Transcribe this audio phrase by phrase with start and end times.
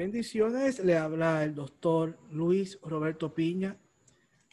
[0.00, 3.76] Bendiciones, le habla el doctor Luis Roberto Piña,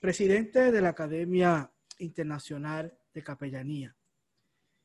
[0.02, 3.96] presidente de la Academia Internacional de Capellanía.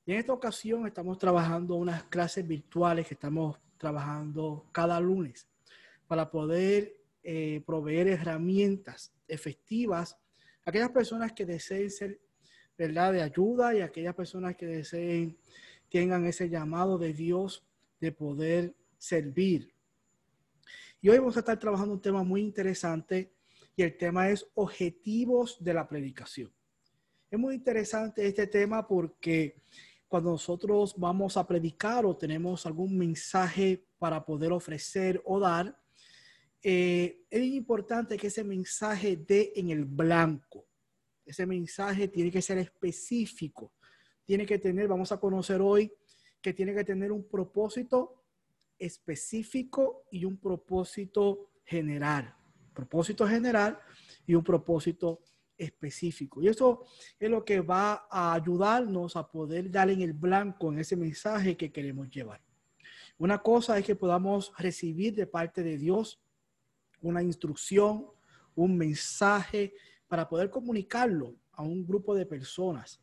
[0.07, 5.49] Y en esta ocasión estamos trabajando unas clases virtuales que estamos trabajando cada lunes
[6.07, 10.17] para poder eh, proveer herramientas efectivas
[10.65, 12.21] a aquellas personas que deseen ser
[12.79, 13.15] ¿verdad?
[13.15, 15.37] de ayuda y a aquellas personas que deseen
[15.89, 17.67] tengan ese llamado de Dios
[17.99, 19.72] de poder servir.
[21.05, 23.35] Y hoy vamos a estar trabajando un tema muy interesante
[23.75, 26.55] y el tema es objetivos de la predicación.
[27.29, 29.65] Es muy interesante este tema porque
[30.07, 35.77] cuando nosotros vamos a predicar o tenemos algún mensaje para poder ofrecer o dar,
[36.63, 40.69] eh, es importante que ese mensaje dé en el blanco.
[41.27, 43.73] Ese mensaje tiene que ser específico.
[44.25, 45.93] Tiene que tener, vamos a conocer hoy,
[46.41, 48.22] que tiene que tener un propósito
[48.85, 52.35] específico y un propósito general.
[52.75, 53.79] Propósito general
[54.27, 55.21] y un propósito
[55.57, 56.43] específico.
[56.43, 56.85] Y eso
[57.19, 61.57] es lo que va a ayudarnos a poder dar en el blanco en ese mensaje
[61.57, 62.43] que queremos llevar.
[63.19, 66.21] Una cosa es que podamos recibir de parte de Dios
[67.01, 68.07] una instrucción,
[68.55, 69.75] un mensaje
[70.09, 73.01] para poder comunicarlo a un grupo de personas.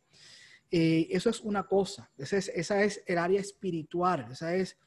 [0.72, 4.78] Eh, eso es una cosa, esa es, esa es el área espiritual, esa es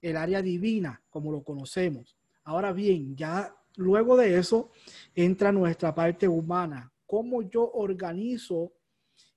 [0.00, 2.16] el área divina, como lo conocemos.
[2.44, 4.70] Ahora bien, ya luego de eso
[5.14, 6.92] entra nuestra parte humana.
[7.06, 8.72] ¿Cómo yo organizo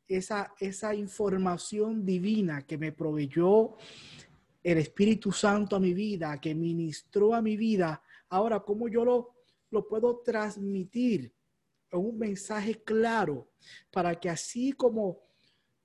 [0.07, 3.75] esa, esa información divina que me proveyó
[4.63, 8.01] el Espíritu Santo a mi vida, que ministró a mi vida?
[8.29, 9.35] Ahora, ¿cómo yo lo,
[9.69, 11.33] lo puedo transmitir
[11.91, 13.49] en un mensaje claro
[13.91, 15.19] para que así como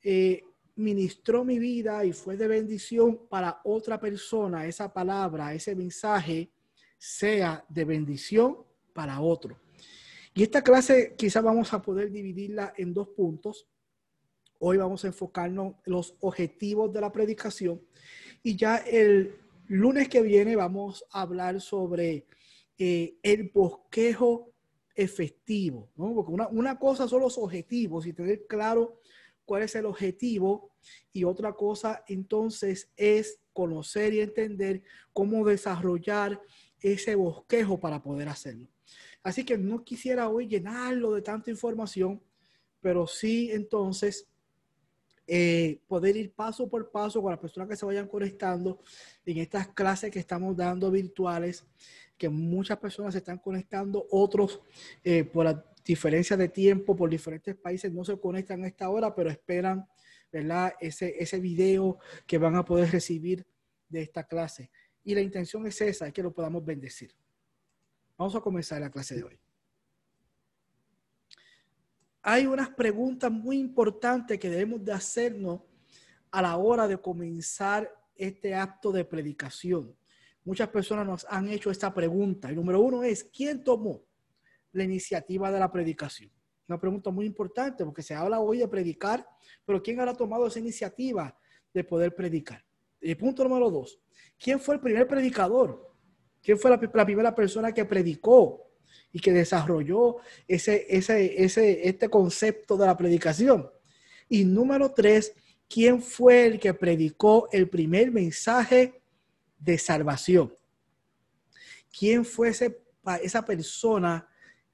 [0.03, 0.43] eh,
[0.79, 6.51] ministró mi vida y fue de bendición para otra persona, esa palabra, ese mensaje,
[6.97, 8.59] sea de bendición
[8.93, 9.59] para otro.
[10.35, 13.69] Y esta clase quizás vamos a poder dividirla en dos puntos.
[14.61, 17.81] Hoy vamos a enfocarnos en los objetivos de la predicación
[18.43, 19.35] y ya el
[19.67, 22.27] lunes que viene vamos a hablar sobre
[22.79, 24.53] eh, el bosquejo
[24.95, 26.15] efectivo, ¿no?
[26.15, 29.01] Porque una, una cosa son los objetivos y tener claro
[29.49, 30.71] cuál es el objetivo
[31.11, 34.83] y otra cosa entonces es conocer y entender
[35.15, 36.39] cómo desarrollar
[36.81, 38.69] ese bosquejo para poder hacerlo.
[39.23, 42.23] Así que no quisiera hoy llenarlo de tanta información,
[42.83, 44.29] pero sí entonces
[45.27, 48.81] eh, poder ir paso por paso con las personas que se vayan conectando
[49.25, 51.65] en estas clases que estamos dando virtuales,
[52.19, 54.61] que muchas personas se están conectando, otros
[55.03, 55.47] eh, por
[55.89, 59.89] diferencia de tiempo por diferentes países no se conectan a esta hora, pero esperan,
[60.31, 60.75] ¿verdad?
[60.81, 63.47] Ese, ese video que van a poder recibir
[63.89, 64.71] de esta clase.
[65.03, 67.17] Y la intención es esa, es que lo podamos bendecir.
[68.19, 69.41] Vamos a comenzar la clase de hoy.
[72.21, 75.63] Hay unas preguntas muy importantes que debemos de hacernos
[76.31, 79.97] a la hora de comenzar este acto de predicación.
[80.45, 82.51] Muchas personas nos han hecho esta pregunta.
[82.51, 84.08] El número uno es, ¿quién tomó
[84.79, 86.31] la iniciativa de la predicación?
[86.69, 89.27] Una pregunta muy importante porque se habla hoy de predicar,
[89.65, 91.37] pero ¿quién habrá tomado esa iniciativa
[91.73, 92.65] de poder predicar?
[93.01, 94.01] Y punto número dos,
[94.39, 95.89] ¿quién fue el primer predicador?
[96.43, 98.71] ¿Quién fue la, primera persona que predicó
[99.13, 100.17] y que desarrolló
[100.47, 103.71] ese, ese, ese, este concepto de la predicación?
[104.29, 105.33] Y número tres,
[105.69, 109.01] ¿quién fue el que predicó el primer mensaje
[109.59, 110.55] de salvación?
[111.99, 112.79] ¿Quién fue ese,
[113.23, 114.29] esa persona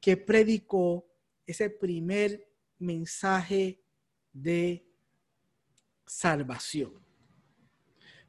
[0.05, 1.07] que predicó
[1.47, 2.47] ese primer
[2.79, 3.81] mensaje
[4.35, 4.87] de
[6.05, 6.93] salvación.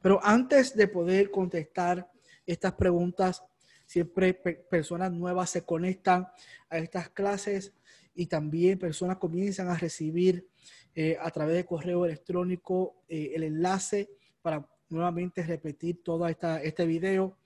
[0.00, 2.10] Pero antes de poder contestar
[2.46, 3.44] estas preguntas,
[3.84, 6.26] siempre personas nuevas se conectan
[6.70, 7.74] a estas clases
[8.14, 10.48] y también personas comienzan a recibir
[10.94, 14.08] eh, a través de correo electrónico eh, el enlace
[14.40, 17.36] para nuevamente repetir todo esta, este video.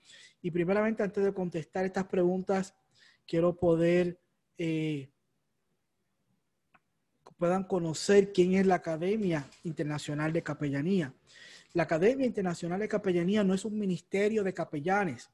[0.41, 2.77] Y primeramente, antes de contestar estas preguntas,
[3.31, 4.19] quiero poder
[4.59, 5.09] eh,
[7.39, 11.15] puedan conocer quién es la Academia Internacional de Capellanía.
[11.73, 15.31] La Academia Internacional de Capellanía no es un ministerio de capellanes,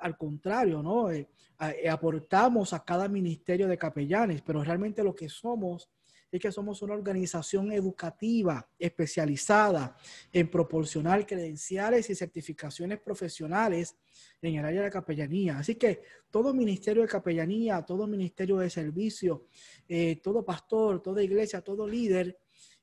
[0.00, 1.12] al contrario, ¿no?
[1.12, 1.28] Eh,
[1.60, 5.90] eh, aportamos a cada ministerio de capellanes, pero realmente lo que somos
[6.36, 9.96] es que somos una organización educativa especializada
[10.32, 13.96] en proporcionar credenciales y certificaciones profesionales
[14.42, 15.58] en el área de capellanía.
[15.58, 19.46] Así que todo ministerio de capellanía, todo ministerio de servicio,
[19.88, 22.36] eh, todo pastor, toda iglesia, todo líder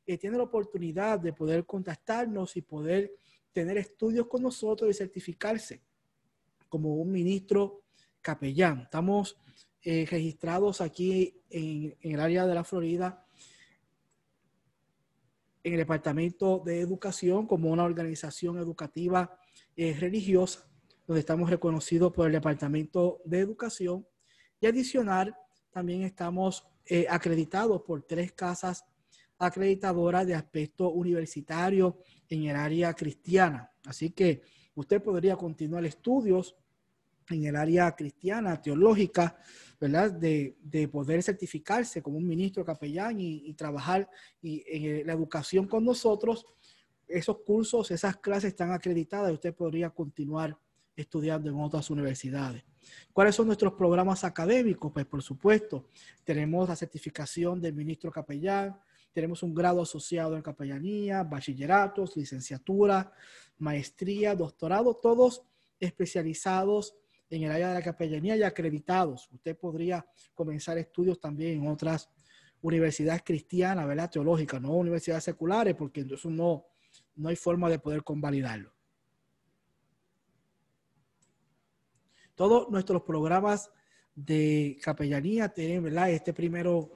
[0.05, 3.11] eh, tiene la oportunidad de poder contactarnos y poder
[3.51, 5.81] tener estudios con nosotros y certificarse.
[6.69, 7.81] como un ministro
[8.21, 8.83] capellán.
[8.83, 9.35] Estamos
[9.83, 13.25] eh, registrados aquí en, el área de la Florida,
[15.63, 19.37] en el Departamento de Educación, como una organización educativa
[19.75, 20.67] eh, religiosa,
[21.07, 24.05] donde estamos reconocidos por el Departamento de Educación.
[24.59, 25.35] Y adicional,
[25.71, 28.85] también estamos eh, acreditados por tres casas
[29.37, 31.97] acreditadoras de aspecto universitario
[32.29, 33.71] en el área cristiana.
[33.85, 34.43] Así que
[34.75, 36.55] usted podría continuar estudios
[37.33, 39.37] en el área cristiana, teológica,
[39.79, 40.11] ¿verdad?
[40.11, 40.55] De,
[40.91, 44.09] poder certificarse como un ministro capellán y, trabajar
[44.41, 46.45] y, en la educación con nosotros.
[47.07, 50.57] Esos cursos, esas clases están acreditadas y usted podría continuar
[50.95, 52.63] estudiando en otras universidades.
[53.13, 54.91] ¿Cuáles son nuestros programas académicos?
[54.91, 55.85] Pues por supuesto,
[56.23, 58.79] tenemos la certificación del ministro capellán,
[59.13, 63.11] tenemos un grado asociado en capellanía, bachilleratos, licenciatura,
[63.57, 65.43] maestría, doctorado, todos
[65.79, 66.95] especializados
[67.31, 69.29] en el área de la capellanía y acreditados.
[69.31, 70.05] Usted podría
[70.35, 72.09] comenzar estudios también en otras
[72.61, 74.09] universidades cristianas, ¿verdad?
[74.09, 76.65] Teológicas, no universidades seculares, porque eso no,
[77.15, 78.73] no hay forma de poder convalidarlo.
[82.35, 83.71] Todos nuestros programas
[84.13, 86.11] de capellanía tienen, ¿verdad?
[86.11, 86.91] Este primero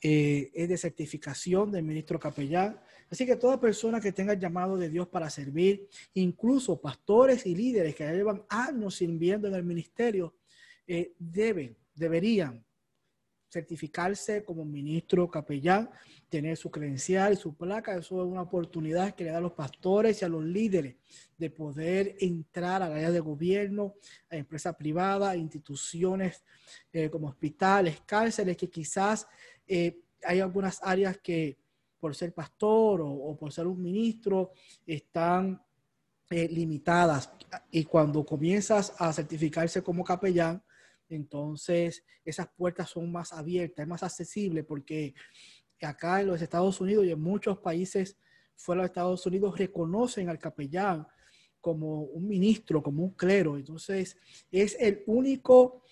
[0.00, 2.80] eh, es de certificación del ministro capellán.
[3.10, 7.94] Así que toda persona que tenga llamado de Dios para servir, incluso pastores y líderes
[7.94, 10.34] que llevan años sirviendo en el ministerio,
[10.86, 12.64] eh, deben, deberían
[13.48, 15.88] certificarse como ministro capellán,
[16.28, 17.96] tener su credencial y su placa.
[17.96, 20.96] Eso es una oportunidad que le da a los pastores y a los líderes
[21.38, 23.94] de poder entrar al área de gobierno,
[24.28, 26.42] a empresas privadas, a instituciones
[26.92, 29.26] eh, como hospitales, cárceles, que quizás
[29.66, 31.56] eh, hay algunas áreas que
[31.98, 34.52] por ser pastor o, por ser un ministro
[34.86, 35.62] están
[36.30, 37.30] eh, limitadas.
[37.70, 40.62] Y cuando comienzas a certificarse como capellán,
[41.08, 45.14] entonces esas puertas son más abiertas, es más accesible porque
[45.80, 48.18] acá en los Estados Unidos y en muchos países
[48.56, 51.06] fuera de Estados Unidos reconocen al capellán
[51.60, 53.56] como un ministro, como un clero.
[53.56, 54.16] Entonces
[54.50, 55.82] es el único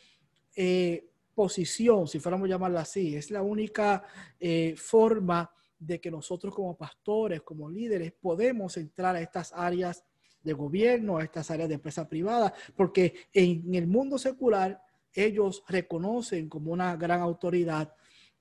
[0.57, 4.05] eh, posición, si fuéramos a llamarla así, es la única
[4.39, 5.51] eh, forma
[5.87, 10.05] de que nosotros como pastores, como líderes, podemos entrar a estas áreas
[10.43, 14.83] de gobierno, a estas áreas de empresa privada, porque en el mundo secular
[15.13, 17.95] ellos reconocen como una gran autoridad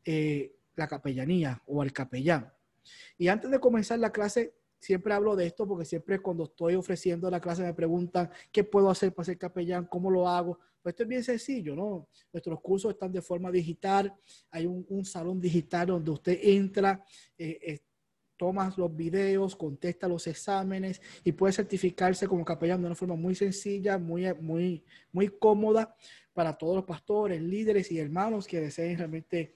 [0.04, 2.52] eh, la capellanía o el capellán.
[3.18, 7.30] Y antes de comenzar la clase, siempre hablo de esto porque siempre cuando estoy ofreciendo
[7.30, 10.60] la clase me preguntan qué puedo hacer para ser capellán, cómo lo hago.
[10.84, 12.10] Pues esto es bien sencillo, ¿no?
[12.34, 14.14] Nuestros cursos están de forma digital.
[14.52, 17.02] Hay un, salón digital donde usted entra,
[17.38, 17.80] eh, eh,
[18.36, 23.34] toma los videos, contesta los exámenes y puede certificarse como capellán de una forma muy
[23.34, 24.84] sencilla, muy, muy,
[25.14, 25.96] muy cómoda
[26.34, 29.54] para todos los pastores, líderes y hermanos que deseen realmente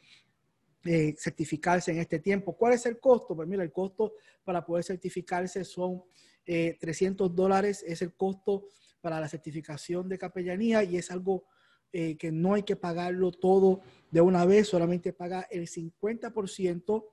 [0.86, 2.56] eh, certificarse en este tiempo.
[2.56, 3.36] ¿Cuál es el costo?
[3.36, 4.14] Pues mira, el costo
[4.46, 6.04] para poder certificarse son
[6.46, 8.70] 300 dólares, es el costo
[9.02, 11.46] para la certificación de capellanía y es algo
[11.94, 17.06] eh, que no hay que pagarlo todo de una vez, solamente paga el 50%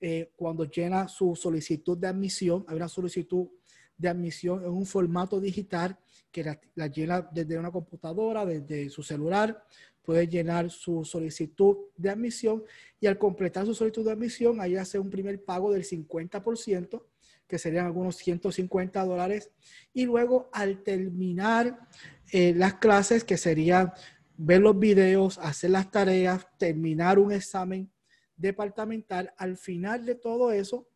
[0.00, 2.64] eh, cuando llena su solicitud de admisión.
[2.68, 3.48] Hay una solicitud
[3.96, 5.98] de admisión en un formato digital
[6.30, 9.62] que la, llena desde una computadora, desde su celular,
[10.02, 12.64] puede llenar su solicitud de admisión
[13.00, 17.02] y al completar su solicitud de admisión, ahí hace un primer pago del 50%
[17.46, 19.50] que serían algunos 150 dólares.
[19.92, 21.88] Y luego al terminar
[22.32, 23.92] eh, las clases, que serían
[24.36, 27.90] ver los videos, hacer las tareas, terminar un examen
[28.36, 30.88] departamental, al final de todo eso,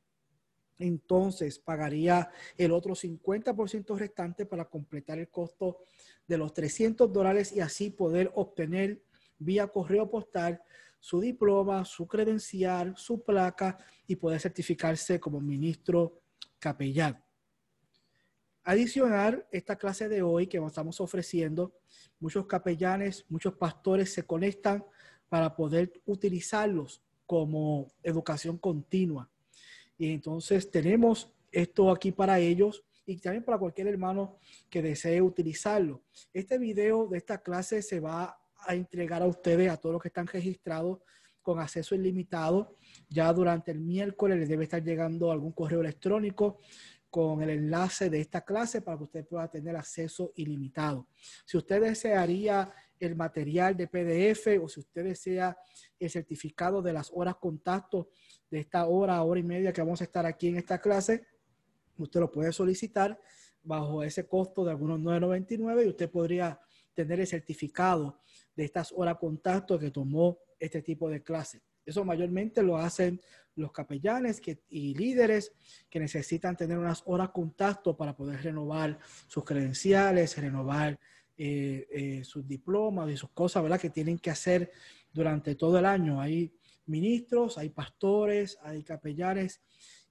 [0.78, 5.78] entonces pagaría el otro 50% restante para completar el costo
[6.26, 9.02] de los 300 dólares y así poder obtener
[9.38, 10.61] vía correo postal
[11.00, 16.21] su diploma, su credencial, su placa y poder certificarse como ministro
[16.58, 17.22] capellán.
[18.64, 21.72] Adicional, esta clase de hoy que estamos ofreciendo,
[22.20, 24.84] muchos capellanes, muchos pastores se conectan
[25.28, 29.30] para poder utilizarlos como educación continua.
[29.96, 34.38] Y entonces tenemos esto aquí para ellos y también para cualquier hermano
[34.68, 36.02] que desee utilizarlo.
[36.34, 40.08] Este video de esta clase se va a entregar a ustedes, a todos los que
[40.08, 40.98] están registrados
[41.49, 42.76] con acceso ilimitado
[43.09, 46.59] ya durante el miércoles les debe estar llegando algún correo electrónico
[47.09, 51.07] con el enlace de esta clase para que usted pueda tener acceso ilimitado.
[51.47, 55.57] Si usted desearía el material de PDF o si usted desea
[55.99, 58.11] el certificado de las horas contacto
[58.50, 61.28] de esta hora, hora y media que vamos a estar aquí en esta clase,
[61.97, 63.19] usted lo puede solicitar
[63.62, 66.61] bajo ese costo de algunos 9.99 y usted podría
[66.93, 68.21] tener el certificado
[68.55, 71.62] de estas horas contacto que tomó este tipo de clase.
[71.84, 73.20] Eso mayormente lo hacen
[73.54, 75.52] los capellanes y líderes
[75.90, 80.98] que necesitan tener unas horas contacto para poder renovar sus credenciales, renovar
[81.36, 83.80] eh, eh, sus diplomas y sus cosas, ¿verdad?
[83.80, 84.70] Que tienen que hacer
[85.12, 86.20] durante todo el año.
[86.20, 86.52] Hay
[86.86, 89.60] ministros, hay pastores, hay capellanes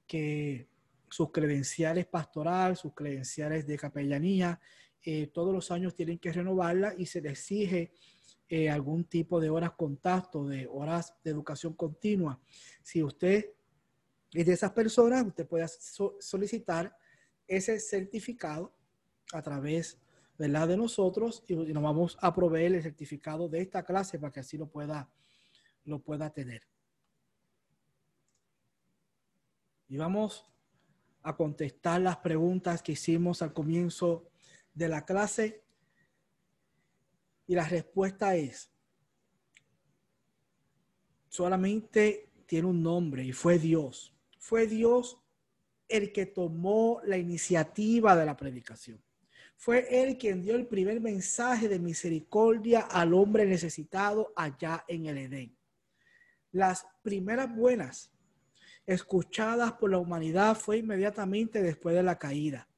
[0.06, 0.68] que
[1.10, 4.60] sus credenciales pastoral, sus credenciales de capellanía,
[5.04, 7.92] eh, todos los años tienen que renovarla y se les exige
[8.50, 12.40] eh, algún tipo de horas contacto, de horas de educación continua.
[12.82, 13.52] Si usted
[14.34, 15.68] es de esas personas, usted puede
[16.20, 16.98] solicitar
[17.48, 18.74] ese certificado
[19.34, 19.98] a través
[20.38, 20.68] ¿verdad?
[20.68, 24.58] de nosotros y, nos vamos a proveer el certificado de esta clase para que así
[24.58, 25.10] lo pueda,
[25.86, 26.62] lo pueda tener.
[29.90, 30.46] Y vamos
[31.24, 34.30] a contestar las preguntas que hicimos al comienzo
[34.74, 35.64] de la clase.
[37.48, 38.70] Y la respuesta es,
[41.30, 44.14] solamente tiene un nombre y fue Dios.
[44.38, 45.18] Fue Dios
[45.88, 49.02] el que tomó la iniciativa de la predicación.
[49.56, 55.18] Fue él quien dio el primer mensaje de misericordia al hombre necesitado allá en el
[55.18, 55.58] Edén.
[56.52, 58.12] Las primeras buenas
[58.86, 62.70] escuchadas por la humanidad fue inmediatamente después de la caída.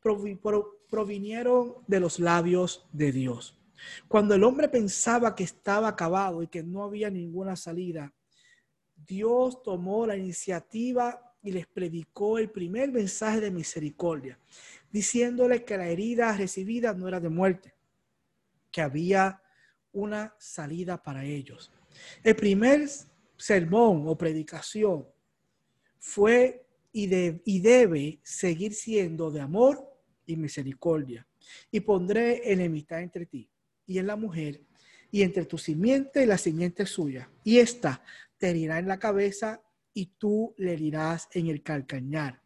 [0.00, 3.59] Provinieron de los labios de Dios.
[4.08, 8.12] Cuando el hombre pensaba que estaba acabado y que no había ninguna salida,
[9.06, 14.38] Dios tomó la iniciativa y les predicó el primer mensaje de misericordia,
[14.90, 17.74] diciéndole que la herida recibida no era de muerte,
[18.70, 19.42] que había
[19.92, 21.72] una salida para ellos.
[22.22, 22.88] El primer
[23.36, 25.06] sermón o predicación
[25.98, 27.08] fue y,
[27.44, 29.88] y debe seguir siendo de amor
[30.26, 31.26] y misericordia.
[31.70, 33.50] Y pondré enemistad entre ti
[33.90, 34.60] y en la mujer,
[35.10, 37.28] y entre tu simiente y la simiente suya.
[37.42, 38.04] Y esta
[38.38, 39.60] te herirá en la cabeza
[39.92, 42.40] y tú le herirás en el calcañar.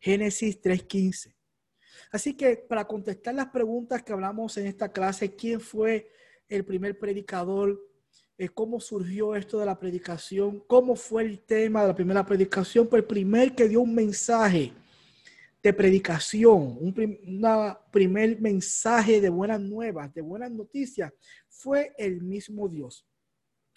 [0.00, 1.32] Génesis 3.15.
[2.10, 6.10] Así que para contestar las preguntas que hablamos en esta clase, ¿quién fue
[6.48, 7.80] el primer predicador
[8.36, 12.88] eh, cómo surgió esto de la predicación, cómo fue el tema de la primera predicación,
[12.88, 14.72] pues el primer que dio un mensaje
[15.62, 16.94] de predicación, un
[17.90, 21.12] primer mensaje de buenas nuevas, de buenas noticias,
[21.48, 23.06] fue el mismo Dios.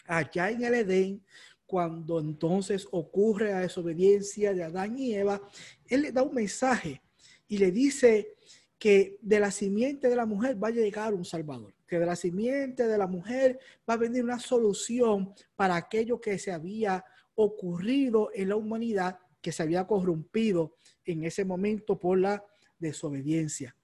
[0.05, 1.25] Allá en el Edén,
[1.65, 5.41] cuando entonces ocurre la desobediencia de Adán y Eva,
[5.87, 7.01] Él le da un mensaje
[7.47, 8.35] y le dice
[8.77, 12.15] que de la simiente de la mujer va a llegar un Salvador que de la
[12.15, 18.31] simiente de la mujer va a venir una solución para aquello que se había ocurrido
[18.33, 22.45] en la humanidad, que se había corrompido en ese momento por la
[22.79, 23.75] desobediencia.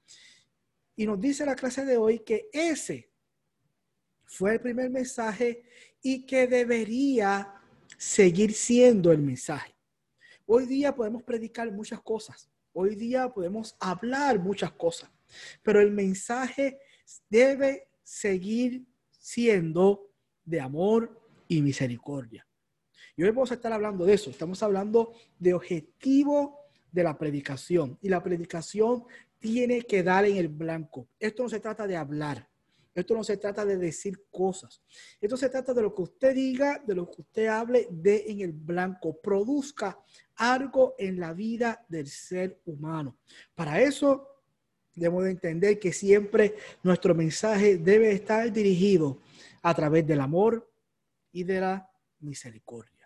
[0.95, 3.09] Y nos dice la clase de hoy que ese
[4.25, 5.63] fue el primer mensaje
[6.01, 7.53] y que debería
[7.97, 9.75] seguir siendo el mensaje.
[10.45, 12.49] Hoy día podemos predicar muchas cosas.
[12.73, 15.09] Hoy día podemos hablar muchas cosas.
[15.63, 16.79] Pero el mensaje
[17.29, 20.11] debe seguir siendo
[20.43, 22.47] de amor y misericordia.
[23.15, 24.29] Y hoy vamos a estar hablando de eso.
[24.29, 26.58] Estamos hablando de objetivo
[26.91, 27.98] de la predicación.
[28.01, 29.03] Y la predicación
[29.39, 31.08] tiene que dar en el blanco.
[31.19, 32.50] Esto no se trata de hablar.
[32.93, 34.81] Esto no se trata de decir cosas.
[35.22, 38.41] Esto se trata de lo que usted diga, de lo que usted hable, de en
[38.41, 39.22] el blanco.
[39.22, 39.98] Produzca
[40.36, 43.17] algo en la vida del ser humano.
[43.55, 44.27] Para eso
[44.96, 49.19] debemos de entender que siempre nuestro mensaje debe estar dirigido
[49.62, 50.69] a través del amor
[51.31, 52.99] y de la misericordia.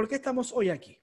[0.00, 0.98] ¿Por qué estamos hoy aquí?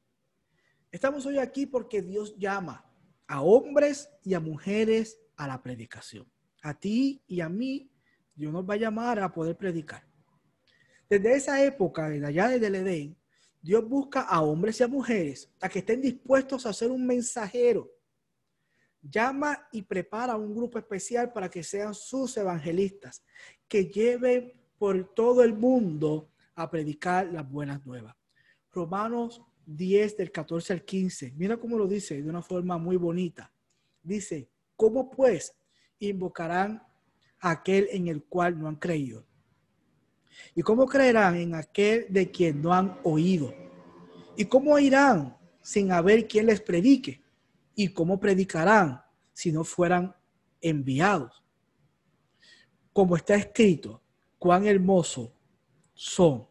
[0.92, 2.84] Estamos hoy aquí porque Dios llama
[3.28, 6.28] a hombres y a mujeres a la predicación.
[6.64, 7.92] A ti y a mí,
[8.34, 10.04] Dios nos va a llamar a poder predicar.
[11.08, 13.18] Desde esa época, desde allá desde el Edén,
[13.62, 17.92] Dios busca a hombres y a mujeres a que estén dispuestos a ser un mensajero.
[19.00, 23.24] Llama y prepara un grupo especial para que sean sus evangelistas,
[23.68, 28.17] que lleven por todo el mundo a predicar las buenas nuevas.
[28.78, 31.34] Romanos 10 del 14 al 15.
[31.36, 33.52] Mira cómo lo dice de una forma muy bonita.
[34.04, 35.56] Dice, ¿cómo pues
[36.00, 36.84] invocarán
[37.40, 39.26] a aquel en el cual no han creído?
[40.54, 43.52] ¿Y cómo creerán en aquel de quien no han oído?
[44.38, 47.24] ¿Y cómo irán sin haber quien les predique?
[47.74, 49.02] ¿Y cómo predicarán
[49.34, 50.16] si no fueran
[50.62, 51.44] enviados?
[52.94, 54.02] Como está escrito,
[54.38, 55.32] cuán hermosos
[55.96, 56.48] son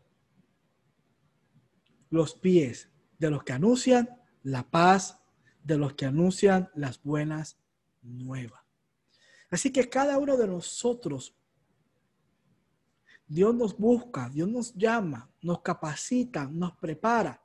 [2.11, 4.09] los pies de los que anuncian
[4.43, 5.19] la paz
[5.65, 7.59] de los que anuncian las buenas
[8.03, 8.63] nuevas.
[9.51, 11.35] Así que cada uno de nosotros,
[13.27, 17.43] Dios nos busca, Dios nos llama, nos capacita, nos prepara.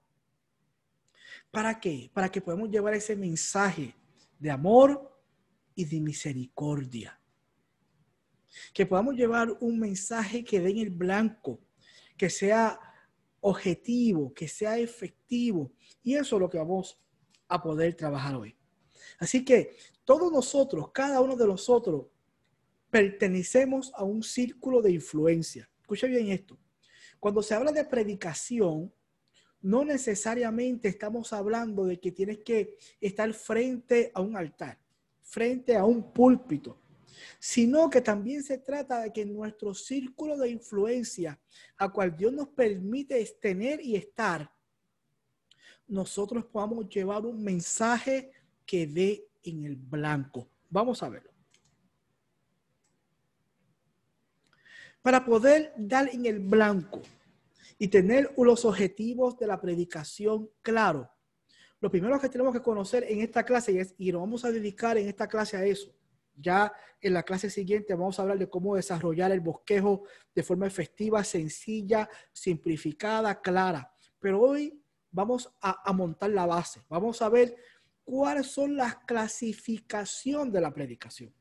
[1.50, 2.12] ¿Para qué?
[2.14, 3.96] Para que podamos llevar ese mensaje
[4.38, 5.20] de amor
[5.74, 7.20] y de misericordia.
[8.74, 11.60] Que podamos llevar un mensaje que dé en el blanco,
[12.18, 12.80] que sea
[13.42, 15.72] objetivo, que sea efectivo.
[16.02, 17.00] Y eso es lo que vamos
[17.48, 18.56] a poder trabajar hoy.
[19.20, 22.06] Así que todos nosotros, cada uno de nosotros,
[22.90, 25.70] pertenecemos a un círculo de influencia.
[25.82, 26.58] Escucha bien esto.
[27.20, 28.94] Cuando se habla de predicación,
[29.62, 34.80] no necesariamente estamos hablando de que tienes que estar frente a un altar,
[35.22, 36.81] frente a un púlpito,
[37.40, 41.40] sino que también se trata de que nuestro círculo de influencia,
[41.78, 44.52] a cual Dios nos permite tener y estar,
[45.88, 48.32] nosotros podamos llevar un mensaje
[48.66, 50.48] que dé en el blanco.
[50.70, 51.32] Vamos a verlo.
[55.02, 57.02] Para poder dar en el blanco
[57.78, 61.12] y tener los objetivos de la predicación claro,
[61.82, 64.98] lo primero que tenemos que conocer en esta clase es, y nos vamos a dedicar
[64.98, 65.92] en esta clase a eso,
[66.36, 70.68] ya en la clase siguiente vamos a hablar de cómo desarrollar el bosquejo de forma
[70.68, 73.94] efectiva, sencilla, simplificada, clara.
[74.20, 76.82] Pero hoy vamos a, montar la base.
[76.90, 77.56] Vamos a ver
[78.04, 81.34] cuáles son las clasificación de la predicación.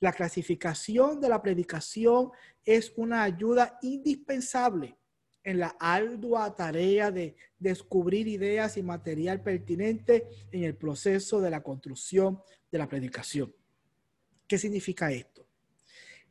[0.00, 2.30] La clasificación de la predicación
[2.64, 4.96] es una ayuda indispensable
[5.42, 11.62] en la ardua tarea de descubrir ideas y material pertinente en el proceso de la
[11.62, 13.54] construcción de la predicación.
[14.46, 15.46] ¿Qué significa esto?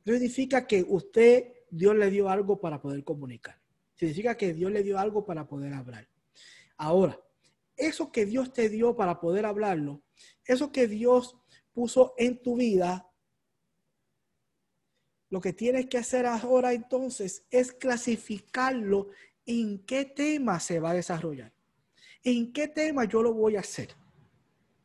[0.05, 3.60] Significa que usted, Dios le dio algo para poder comunicar.
[3.95, 6.07] Significa que Dios le dio algo para poder hablar.
[6.77, 7.19] Ahora,
[7.75, 10.03] eso que Dios te dio para poder hablarlo,
[10.45, 11.38] eso que Dios
[11.74, 13.10] puso en tu vida,
[15.30, 19.10] lo que tienes que hacer ahora entonces es clasificarlo
[19.45, 21.54] en qué tema se va a desarrollar.
[22.23, 23.89] ¿En qué tema yo lo voy a hacer?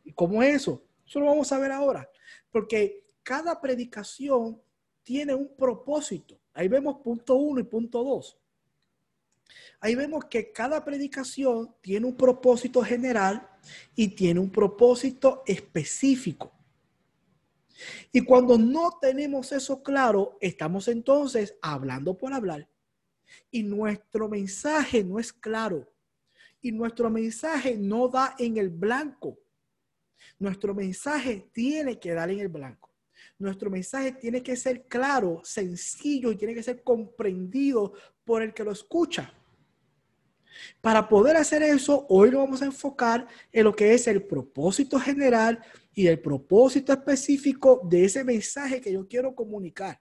[0.05, 0.85] ¿Y cómo es eso?
[1.07, 2.11] Eso lo vamos a ver ahora.
[2.51, 4.61] Porque cada predicación
[5.05, 6.37] tiene un propósito.
[6.53, 8.37] Ahí vemos punto uno y punto dos.
[9.79, 13.49] Ahí vemos que cada predicación tiene un propósito general
[13.95, 16.51] y tiene un propósito específico.
[18.11, 22.69] Y cuando no tenemos eso claro, estamos entonces hablando por hablar.
[23.49, 25.89] Y nuestro mensaje no es claro.
[26.61, 29.39] Y nuestro mensaje no da en el blanco.
[30.37, 32.90] Nuestro mensaje tiene que dar en el blanco.
[33.41, 38.63] Nuestro mensaje tiene que ser claro, sencillo y tiene que ser comprendido por el que
[38.63, 39.33] lo escucha.
[40.83, 45.01] Para poder hacer eso, hoy nos vamos a enfocar en lo que es el propósito
[45.01, 45.59] general
[45.95, 49.99] y el propósito específico de ese mensaje que yo quiero comunicar.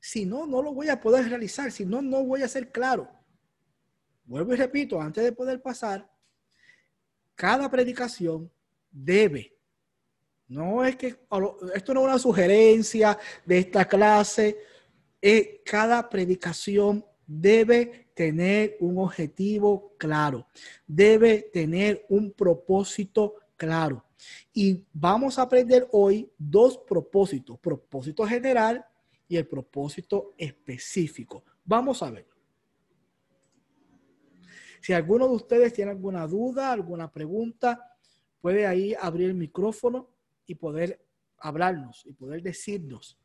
[0.00, 3.10] Si no, no lo voy a poder realizar, si no, no voy a ser claro.
[4.24, 6.10] Vuelvo y repito, antes de poder pasar,
[7.34, 8.50] cada predicación
[8.90, 9.57] debe,
[10.48, 11.08] no es que
[11.74, 14.58] esto no es una sugerencia de esta clase,
[15.20, 20.46] es cada predicación debe tener un objetivo claro,
[20.86, 24.04] debe tener un propósito claro.
[24.52, 28.84] Y vamos a aprender hoy dos propósitos, propósito general
[29.28, 31.44] y el propósito específico.
[31.64, 32.26] Vamos a ver.
[34.80, 37.94] Si alguno de ustedes tiene alguna duda, alguna pregunta,
[38.40, 40.08] puede ahí abrir el micrófono
[40.48, 41.00] y poder
[41.38, 43.16] hablarnos y poder decirnos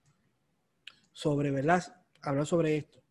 [1.11, 1.83] sobre, ¿verdad?
[2.21, 3.03] Hablar sobre esto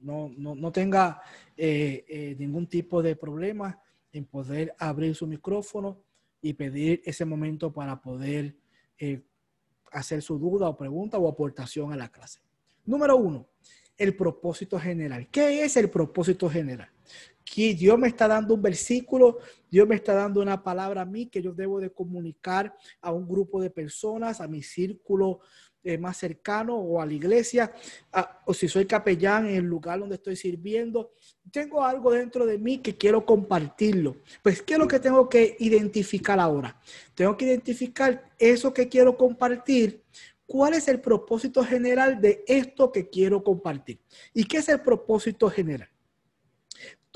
[0.00, 1.20] no, no, tenga
[1.56, 3.80] eh, eh, ningún tipo de problema
[4.12, 6.02] en poder abrir su micrófono
[6.40, 8.54] y pedir ese momento para poder
[8.98, 9.22] eh,
[9.90, 12.40] hacer su duda o pregunta o aportación a la clase.
[12.84, 13.48] Número uno,
[13.96, 15.28] el propósito general.
[15.30, 16.90] ¿Qué es el propósito general?
[17.54, 19.38] Que Dios me está dando un versículo,
[19.70, 23.28] Dios me está dando una palabra a mí que yo debo de comunicar a un
[23.28, 25.40] grupo de personas, a mi círculo
[25.84, 27.72] eh, más cercano o a la iglesia,
[28.44, 31.12] o si soy capellán en el lugar donde estoy sirviendo,
[31.50, 34.16] tengo algo dentro de mí que quiero compartirlo.
[34.42, 36.78] Pues, ¿qué es lo que tengo que identificar ahora?
[37.14, 40.02] Tengo que identificar eso que quiero compartir.
[40.46, 44.00] ¿Cuál es el propósito general de esto que quiero compartir?
[44.34, 45.88] ¿Y qué es el propósito general?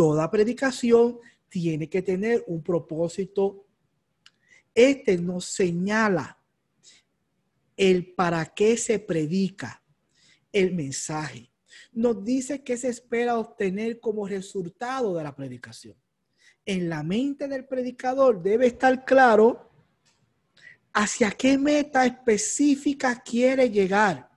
[0.03, 3.69] Toda predicación tiene que tener un propósito.
[4.75, 6.43] Este nos señala
[7.77, 9.81] el para qué se predica
[10.51, 11.53] el mensaje.
[11.93, 15.95] Nos dice qué se espera obtener como resultado de la predicación.
[16.67, 19.71] en la mente del predicador debe estar claro
[20.93, 24.29] hacia qué meta específica quiere llegar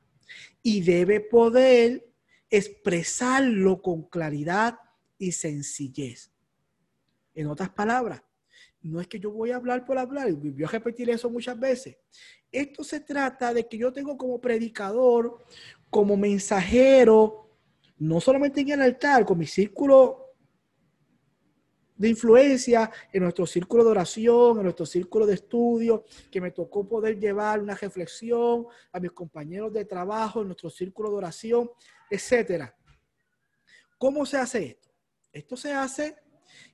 [0.62, 2.08] y debe poder
[2.52, 4.85] expresarlo con claridad
[5.18, 6.32] y sencillez.
[7.34, 8.22] En otras palabras,
[8.82, 11.98] no es que yo voy a hablar por hablar, voy a repetir eso muchas veces.
[12.52, 15.44] Esto se trata de que yo tengo como predicador,
[15.90, 17.50] como mensajero,
[17.98, 20.26] no solamente en el altar, con mi círculo
[21.98, 26.88] de influencia en nuestro círculo de oración, en nuestro círculo de estudio, que me tocó
[26.88, 31.72] poder llevar una reflexión a mis compañeros de trabajo, en nuestro círculo de oración,
[32.10, 32.76] etcétera.
[33.98, 34.85] ¿Cómo se hace esto?
[35.36, 36.16] Esto se hace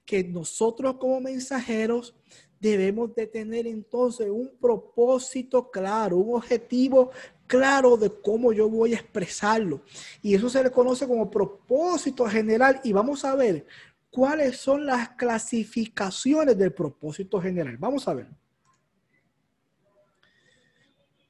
[0.05, 2.15] que nosotros como mensajeros
[2.59, 7.09] debemos de tener entonces un propósito claro, un objetivo
[7.47, 9.81] claro de cómo yo voy a expresarlo.
[10.21, 12.79] Y eso se le conoce como propósito general.
[12.83, 13.65] Y vamos a ver
[14.11, 17.77] cuáles son las clasificaciones del propósito general.
[17.77, 18.27] Vamos a ver.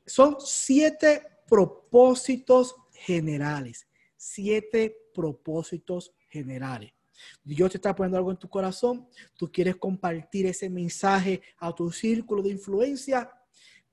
[0.05, 3.87] Son siete propósitos generales.
[4.17, 6.91] Siete propósitos generales.
[7.43, 9.07] Dios te está poniendo algo en tu corazón.
[9.35, 13.31] Tú quieres compartir ese mensaje a tu círculo de influencia.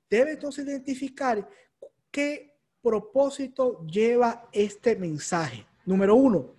[0.08, 1.48] Debes entonces identificar
[2.10, 5.66] qué propósito lleva este mensaje.
[5.84, 6.54] Número uno,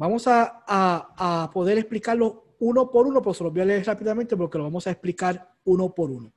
[0.00, 4.56] Vamos a, poder explicarlo uno por uno, pero se los voy a leer rápidamente porque
[4.56, 6.32] lo vamos a explicar uno por uno.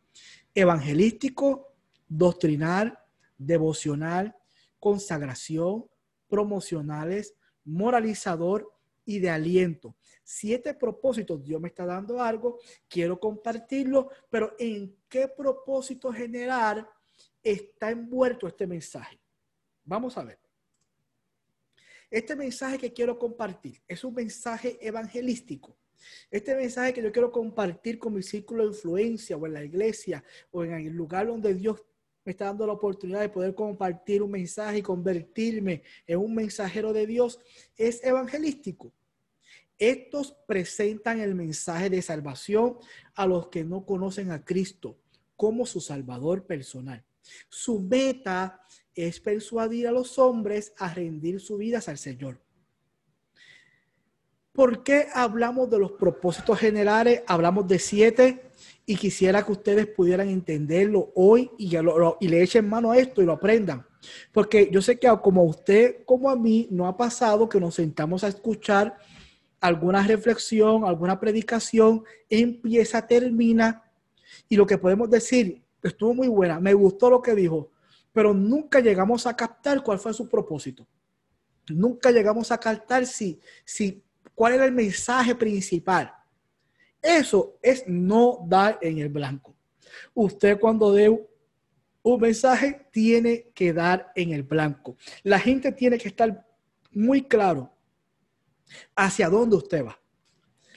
[0.54, 1.74] Evangelístico,
[2.06, 3.00] doctrinal,
[3.38, 4.36] devocional,
[4.82, 5.86] consagración,
[6.28, 8.70] promocionales, moralizador
[9.06, 9.96] y de aliento.
[10.24, 16.88] Siete propósitos, Dios me está dando algo, quiero compartirlo, pero ¿en qué propósito general
[17.42, 19.20] está envuelto este mensaje?
[19.84, 20.40] Vamos a ver.
[22.10, 25.78] Este mensaje que quiero compartir es un mensaje evangelístico.
[26.30, 30.24] Este mensaje que yo quiero compartir con mi círculo de influencia o en la iglesia
[30.52, 31.82] o en el lugar donde Dios
[32.26, 36.94] me está dando la oportunidad de poder compartir un mensaje y convertirme en un mensajero
[36.94, 37.40] de Dios
[37.78, 38.92] es evangelístico.
[39.78, 42.78] Estos presentan el mensaje de salvación
[43.16, 44.98] a los que no conocen a Cristo
[45.36, 47.04] como su Salvador personal.
[47.50, 48.62] Su meta
[48.96, 52.43] es persuadir a los hombres a rendir su vida al Señor.
[54.54, 57.24] ¿Por qué hablamos de los propósitos generales?
[57.26, 58.52] Hablamos de siete
[58.86, 63.26] y quisiera que ustedes pudieran entenderlo hoy y, y le echen mano a esto y
[63.26, 63.84] lo aprendan.
[64.32, 67.74] Porque yo sé que como a usted como a mí no ha pasado que nos
[67.74, 68.96] sentamos a escuchar
[69.60, 73.92] alguna reflexión, alguna predicación, empieza, termina
[74.48, 77.72] y lo que podemos decir, estuvo muy buena, me gustó lo que dijo,
[78.12, 80.86] pero nunca llegamos a captar cuál fue su propósito.
[81.70, 84.04] Nunca llegamos a captar si, si,
[84.36, 86.14] cuál era el mensaje principal.
[87.02, 89.56] Eso es no dar en el blanco.
[90.14, 94.98] Usted cuando dé un mensaje tiene que dar en el blanco.
[95.24, 96.46] La gente tiene que estar
[96.92, 97.74] muy claro
[98.96, 100.00] hacia dónde usted va.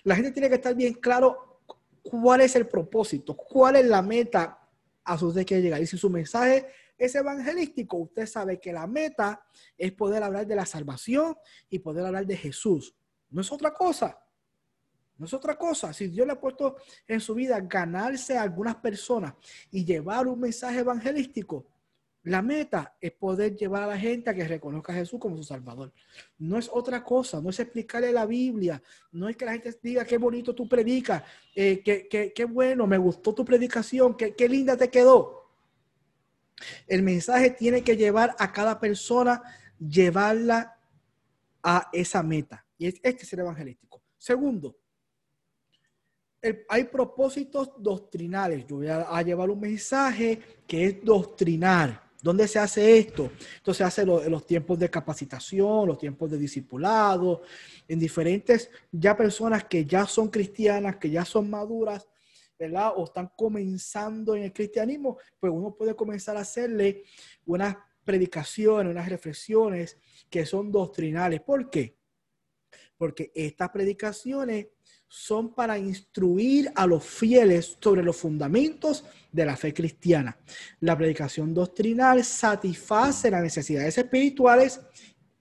[0.05, 1.63] La gente tiene que estar bien claro
[2.03, 4.61] cuál es el propósito, cuál es la meta
[5.05, 5.83] a su usted quiere llegar.
[5.83, 6.67] Y si su mensaje
[6.97, 9.45] es evangelístico, usted sabe que la meta
[9.77, 11.37] es poder hablar de la salvación
[11.69, 12.95] y poder hablar de Jesús.
[13.37, 14.19] No es otra cosa.
[15.19, 15.93] No es otra cosa.
[15.93, 19.35] Si Dios le ha puesto en su vida ganarse a algunas personas
[19.71, 21.67] y llevar un mensaje evangelístico,
[22.23, 25.45] la meta es poder llevar a la gente a que reconozca a Jesús como su
[25.45, 25.93] Salvador.
[26.39, 30.07] No es otra cosa, no es explicarle la Biblia, no es que la gente diga
[30.07, 31.23] qué bonito tú predicas,
[31.55, 35.51] eh, qué, bueno, me gustó tu predicación, qué, qué linda te quedó.
[36.87, 39.43] El mensaje tiene que llevar a cada persona,
[39.79, 40.79] llevarla
[41.63, 42.66] a esa meta.
[42.79, 44.03] Y este es el evangelístico.
[44.19, 44.77] Segundo,
[46.69, 48.67] hay propósitos doctrinales.
[48.67, 52.07] Yo voy a, llevar un mensaje que es doctrinar.
[52.23, 53.31] ¿Dónde se hace esto?
[53.57, 57.43] Esto se hace en los tiempos de capacitación, los tiempos de discipulado,
[57.87, 62.09] en diferentes ya personas que ya son cristianas, que ya son maduras,
[62.59, 62.93] ¿verdad?
[62.97, 67.05] O están comenzando en el cristianismo, pues uno puede comenzar a hacerle
[67.45, 69.99] unas predicaciones, unas reflexiones
[70.31, 71.41] que son doctrinales.
[71.43, 71.96] ¿Por qué?
[72.97, 74.69] Porque estas predicaciones
[75.09, 80.37] son para instruir a los fieles sobre los fundamentos de la fe cristiana.
[80.81, 84.81] La predicación doctrinal satisface las necesidades espirituales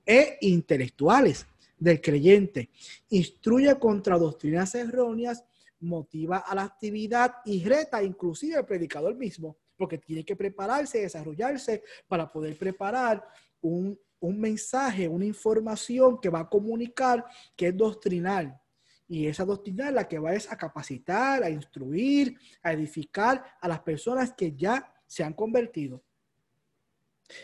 [0.05, 1.45] e intelectuales
[1.77, 2.69] del creyente,
[3.09, 5.43] instruye contra doctrinas erróneas
[5.79, 11.83] motiva a la actividad y reta inclusive al predicador mismo, porque tiene que prepararse, desarrollarse
[12.07, 13.27] para poder preparar
[13.61, 13.99] un,
[14.33, 18.59] mensaje, una información que va a comunicar que es doctrinal,
[19.07, 23.81] Y esa doctrina la que va es a capacitar, a instruir, a edificar a las
[23.81, 26.03] personas que ya se han convertido.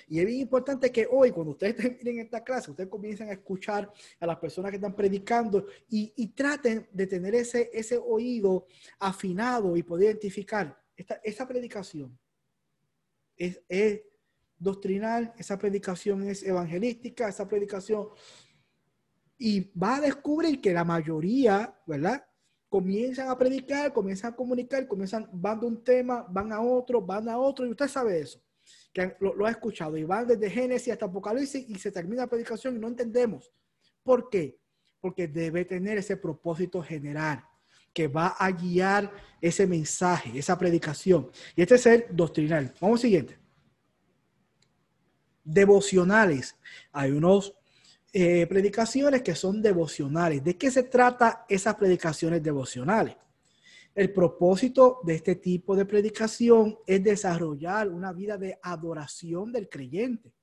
[0.08, 3.92] Y es bien importante que hoy, cuando ustedes terminen esta clase, ustedes comiencen a escuchar
[4.20, 8.68] a las personas que están predicando y, traten de tener ese, ese oído
[9.00, 12.18] afinado y poder identificar esta, esa predicación.
[13.38, 13.62] Es
[14.62, 18.08] doctrinal, esa predicación es evangelística, esa predicación.
[19.38, 22.24] Y va a descubrir que la mayoría, ¿verdad?
[22.70, 27.28] Comienzan a predicar, comienzan a comunicar, comienzan, van de un tema, van a otro, van
[27.28, 28.42] a otro, y usted sabe eso
[28.94, 32.76] que lo, ha escuchado y van desde Génesis hasta Apocalipsis y se termina la predicación
[32.76, 33.52] y no entendemos.
[34.04, 34.60] ¿Por qué?
[35.00, 37.44] Porque debe tener ese propósito general
[37.94, 41.30] que va a guiar ese mensaje, esa predicación.
[41.56, 42.74] Y este es el doctrinal.
[42.80, 43.41] Vamos al siguiente.
[45.44, 46.56] Devocionales.
[46.92, 47.56] Hay unos
[48.14, 50.44] eh, predicaciones que son devocionales.
[50.44, 53.16] ¿De qué se trata esas predicaciones devocionales?
[53.94, 60.34] El propósito de este tipo de predicación es desarrollar una vida de adoración del creyente.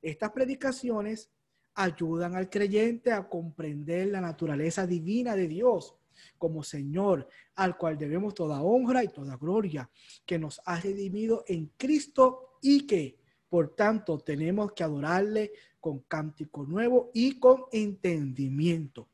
[0.00, 1.30] Estas predicaciones
[1.74, 5.96] ayudan al creyente a comprender la naturaleza divina de Dios
[6.38, 9.90] como Señor, al cual debemos toda honra y toda gloria,
[10.24, 13.19] que nos ha redimido en Cristo y que,
[13.50, 19.08] por tanto, tenemos que adorarle con cántico nuevo y con entendimiento.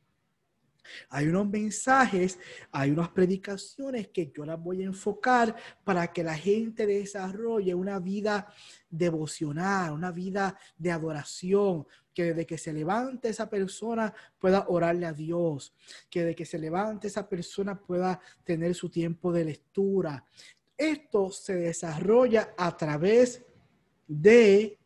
[1.09, 2.39] Hay unos mensajes,
[2.71, 7.99] hay unas predicaciones que yo las voy a enfocar para que la gente desarrolle una
[7.99, 8.53] vida
[8.91, 15.13] devocional, una vida de adoración, que desde que se levante esa persona pueda orarle a
[15.13, 15.75] Dios,
[16.09, 20.25] que desde que se levante esa persona pueda tener su tiempo de lectura.
[20.77, 23.43] Esto se desarrolla a través
[24.07, 24.79] de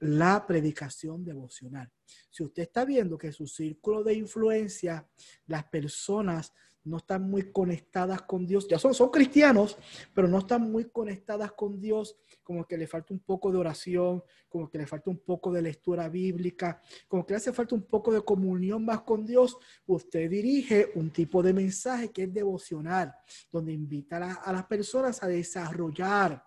[0.00, 1.90] la predicación devocional.
[2.30, 5.08] Si usted está viendo que su círculo de influencia,
[5.46, 6.52] las personas
[6.84, 9.78] no están muy conectadas con Dios, ya son, son cristianos,
[10.12, 14.24] pero no están muy conectadas con Dios, como que le falta un poco de oración,
[14.48, 17.84] como que le falta un poco de lectura bíblica, como que le hace falta un
[17.84, 23.14] poco de comunión más con Dios, usted dirige un tipo de mensaje que es devocional,
[23.52, 26.42] donde invita a, a las personas a desarrollar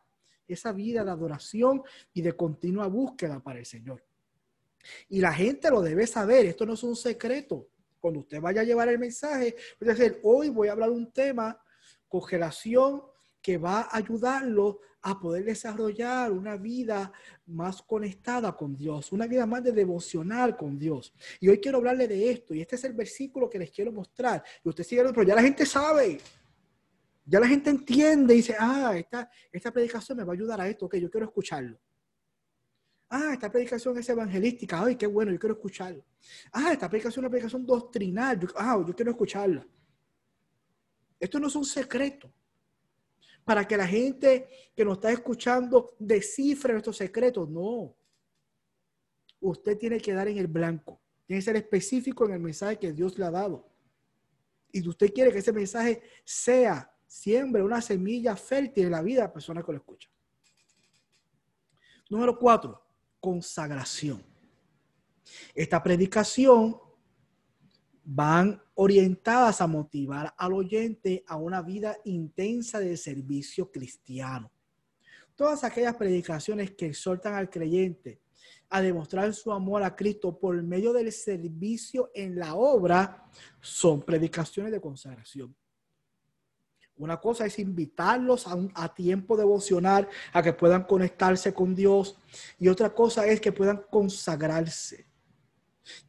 [0.47, 1.81] esa vida de adoración
[2.13, 4.03] y de continua búsqueda para el Señor.
[5.09, 7.67] Y la gente lo debe saber, esto no es un secreto.
[7.99, 11.59] Cuando usted vaya a llevar el mensaje, puede decir, hoy voy a hablar un tema,
[12.07, 13.01] congelación,
[13.41, 17.11] que va a ayudarlo a poder desarrollar una vida
[17.45, 21.13] más conectada con Dios, una vida más de devocional con Dios.
[21.39, 24.43] Y hoy quiero hablarle de esto, y este es el versículo que les quiero mostrar.
[24.63, 26.17] Y usted sigue, pero ya la gente sabe,
[27.25, 30.69] ya la gente entiende y dice, ah, esta, esta predicación me va a ayudar a
[30.69, 31.79] esto, que yo quiero escucharlo.
[33.09, 36.05] Ah, esta predicación es evangelística, ay, qué bueno, yo quiero escucharlo.
[36.51, 39.65] Ah, esta predicación es una predicación doctrinal, yo, ah, yo quiero escucharla.
[41.19, 42.31] Esto no es un secreto.
[43.43, 47.95] Para que la gente que nos está escuchando descifre estos secretos, no.
[49.39, 50.99] Usted tiene que dar en el blanco.
[51.25, 53.67] Tiene que ser específico en el mensaje que Dios le ha dado.
[54.71, 59.27] Y usted quiere que ese mensaje sea siembre una semilla fértil en la vida de
[59.27, 60.09] la persona que lo escucha.
[62.09, 62.85] Número cuatro,
[63.19, 64.23] consagración.
[65.53, 66.79] Esta predicación
[68.03, 74.51] van orientadas a motivar al oyente a una vida intensa de servicio cristiano.
[75.35, 78.21] Todas aquellas predicaciones que exhortan al creyente
[78.69, 84.71] a demostrar su amor a Cristo por medio del servicio en la obra son predicaciones
[84.71, 85.55] de consagración.
[86.97, 92.17] Una cosa es invitarlos a, tiempo devocional, a que puedan conectarse con Dios.
[92.57, 95.05] Y otra cosa es que puedan consagrarse,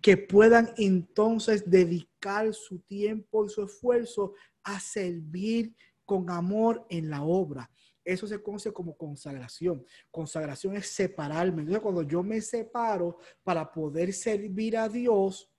[0.00, 7.22] que puedan entonces dedicar su tiempo y su esfuerzo a servir con amor en la
[7.22, 7.68] obra.
[8.04, 9.84] Eso se conoce como consagración.
[10.12, 11.62] Consagración es separarme.
[11.62, 15.50] Entonces, cuando yo me separo para poder servir a Dios,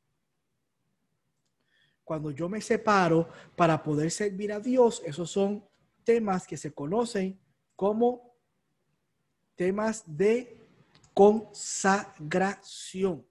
[2.07, 5.67] cuando yo me separo para poder servir a Dios, esos son
[6.05, 7.37] temas que se conocen
[7.75, 8.33] como
[9.55, 10.69] temas de
[11.13, 13.27] consagración.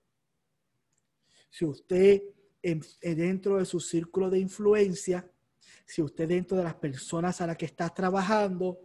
[1.48, 2.22] Si usted
[3.00, 5.26] dentro de su círculo de influencia,
[5.86, 8.78] si usted dentro de las personas a las que está trabajando,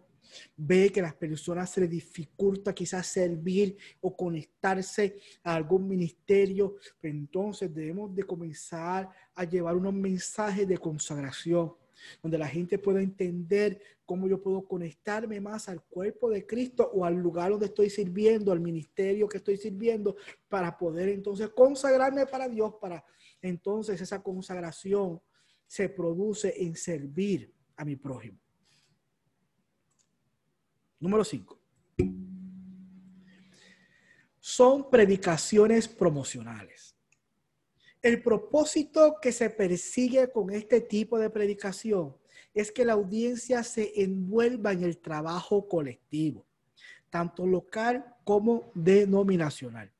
[0.56, 7.74] ve que las personas se les dificulta quizás servir o conectarse a algún ministerio, entonces
[7.74, 11.74] debemos de comenzar a llevar unos mensajes de consagración,
[12.22, 17.06] donde la gente pueda entender cómo yo puedo conectarme más al cuerpo de Cristo o
[17.06, 20.16] al lugar donde estoy sirviendo, al ministerio que estoy sirviendo,
[20.50, 23.06] para poder entonces consagrarme para Dios, para
[23.42, 25.22] entonces esa consagración
[25.66, 28.38] se produce en servir a mi prójimo.
[31.02, 31.60] Número 5.
[34.40, 36.96] Son predicaciones promocionales.
[38.04, 42.16] El propósito que se persigue con este tipo de predicación
[42.54, 46.46] es que la audiencia se envuelva en el trabajo colectivo,
[47.10, 49.92] tanto local como denominacional.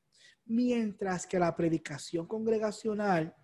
[0.44, 3.34] Mientras que la predicación congregacional,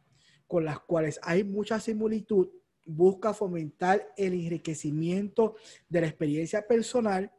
[0.46, 2.50] con las cuales hay mucha similitud,
[2.84, 5.56] busca fomentar el enriquecimiento
[5.88, 7.32] de la experiencia personal,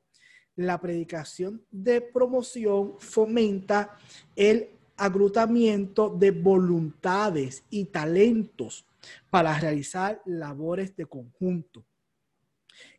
[0.60, 3.98] la predicación de promoción fomenta
[4.36, 8.86] el agrutamiento de voluntades y talentos
[9.30, 11.86] para realizar labores de conjunto.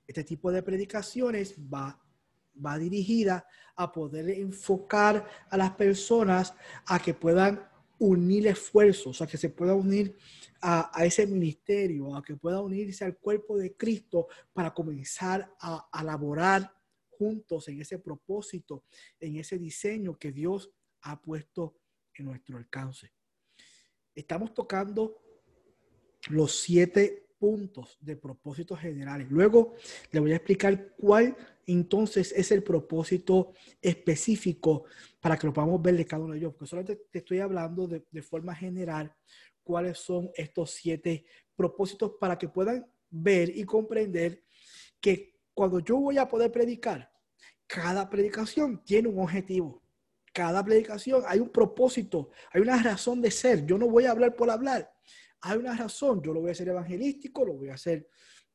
[0.07, 2.03] Este tipo de predicaciones va,
[2.65, 3.47] va dirigida
[3.77, 6.55] a poder enfocar a las personas
[6.87, 7.69] a que puedan
[7.99, 10.17] unir esfuerzos, a que se puedan unir
[10.63, 15.91] a, a, ese ministerio, a que pueda unirse al cuerpo de Cristo para comenzar a,
[15.93, 16.80] a laborar
[17.21, 18.85] juntos en ese propósito,
[19.19, 21.77] en ese diseño que Dios ha puesto
[22.15, 23.13] en nuestro alcance.
[24.15, 25.21] Estamos tocando
[26.31, 29.31] los siete puntos de propósitos generales.
[29.31, 29.75] Luego
[30.11, 33.53] le voy a explicar cuál entonces es el propósito
[33.83, 34.85] específico
[35.21, 37.87] para que lo podamos ver de cada uno de ellos, porque solamente te estoy hablando
[37.87, 39.15] de, de forma general
[39.63, 44.43] cuáles son estos siete propósitos para que puedan ver y comprender
[45.03, 47.10] que cuando yo voy a poder predicar,
[47.73, 49.81] cada predicación tiene un objetivo
[50.33, 53.67] cada predicación hay un propósito, hay una razón de ser.
[53.67, 54.93] Yo no voy a hablar por hablar.
[55.41, 56.23] Hay una razón.
[56.23, 58.09] Yo lo voy a hacer evangelístico, lo voy a hacer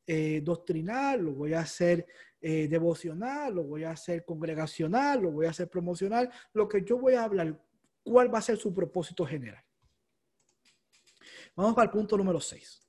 [0.07, 2.05] eh, doctrinal, lo voy a hacer
[2.39, 6.31] eh, devocional, lo voy a hacer congregacional, lo voy a hacer promocional.
[6.53, 7.59] Lo que yo voy a hablar,
[8.03, 9.63] ¿cuál va a ser su propósito general?
[11.55, 12.81] Vamos para el punto número 6.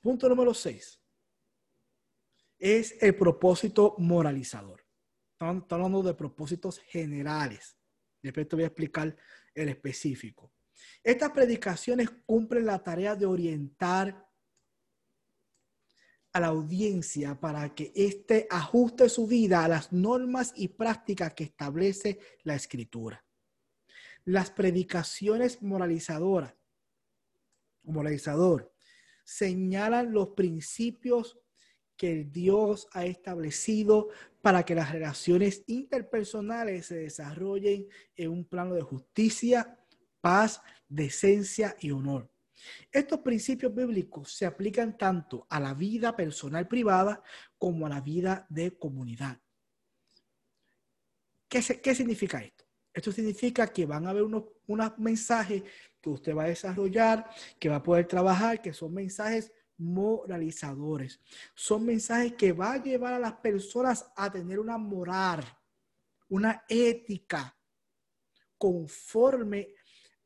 [0.00, 1.01] Punto número 6
[2.62, 4.86] es el propósito moralizador.
[5.32, 7.76] Estamos hablando de propósitos generales.
[8.22, 9.16] Después te voy a explicar
[9.52, 10.52] el específico.
[11.02, 14.28] Estas predicaciones cumplen la tarea de orientar
[16.32, 21.42] a la audiencia para que éste ajuste su vida a las normas y prácticas que
[21.42, 23.24] establece la escritura.
[24.24, 26.54] Las predicaciones moralizadoras,
[27.82, 28.72] moralizador,
[29.24, 31.41] señalan los principios
[32.02, 34.08] que Dios ha establecido
[34.40, 37.86] para que las relaciones interpersonales se desarrollen
[38.16, 39.78] en un plano de justicia,
[40.20, 42.28] paz, decencia y honor.
[42.90, 47.22] Estos principios bíblicos se aplican tanto a la vida personal privada
[47.56, 49.40] como a la vida de comunidad.
[51.48, 52.64] ¿Qué, qué significa esto?
[52.92, 55.62] Esto significa que van a haber unos, unos mensajes
[56.00, 59.52] que usted va a desarrollar, que va a poder trabajar, que son mensajes
[59.82, 61.20] moralizadores.
[61.54, 65.44] Son mensajes que va a llevar a las personas a tener una moral,
[66.28, 67.56] una ética
[68.56, 69.74] conforme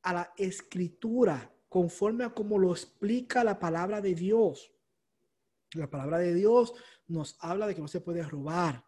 [0.02, 4.72] a la escritura, conforme a como lo explica la palabra de Dios.
[5.72, 6.74] La palabra de Dios
[7.08, 8.84] nos habla de que no se puede robar,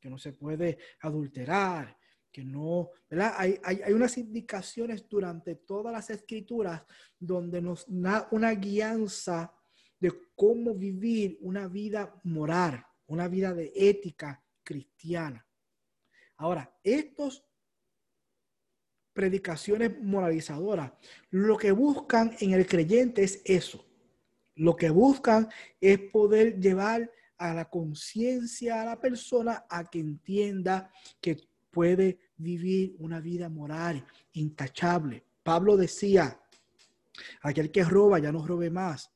[0.00, 1.96] que no se puede adulterar,
[2.30, 3.34] que no, ¿verdad?
[3.36, 6.82] Hay, hay, hay, unas indicaciones durante todas las escrituras
[7.18, 9.57] donde nos da una guianza
[10.00, 15.44] de cómo vivir una vida moral, una vida de ética cristiana.
[16.36, 17.44] Ahora, estos
[19.12, 20.92] predicaciones moralizadoras,
[21.30, 23.84] lo que buscan en el creyente es eso.
[24.54, 25.48] Lo que buscan
[25.80, 32.96] es poder llevar a la conciencia a la persona a que entienda que puede vivir
[32.98, 35.24] una vida moral intachable.
[35.42, 36.40] Pablo decía,
[37.42, 39.10] aquel que roba ya no robe más,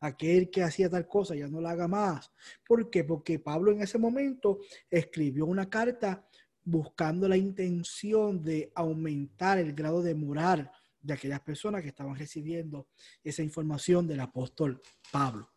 [0.00, 2.30] aquel que hacía tal cosa ya no la haga más.
[2.66, 3.04] ¿Por qué?
[3.04, 6.26] Porque Pablo en ese momento escribió una carta
[6.62, 10.70] buscando la intención de aumentar el grado de moral
[11.00, 12.88] de aquellas personas que estaban recibiendo
[13.24, 14.80] esa información del apóstol
[15.10, 15.50] Pablo.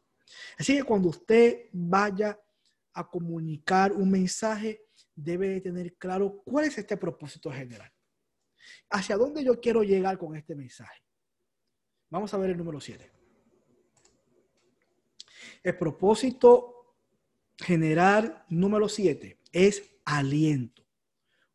[0.57, 2.39] Así que cuando usted vaya
[2.93, 4.85] a comunicar un mensaje,
[5.15, 7.91] debe tener claro cuál es este propósito general.
[8.89, 11.01] ¿Hacia dónde yo quiero llegar con este mensaje?
[12.09, 13.20] Vamos a ver el número 7.
[15.63, 16.95] El propósito
[17.57, 20.83] general número siete es aliento.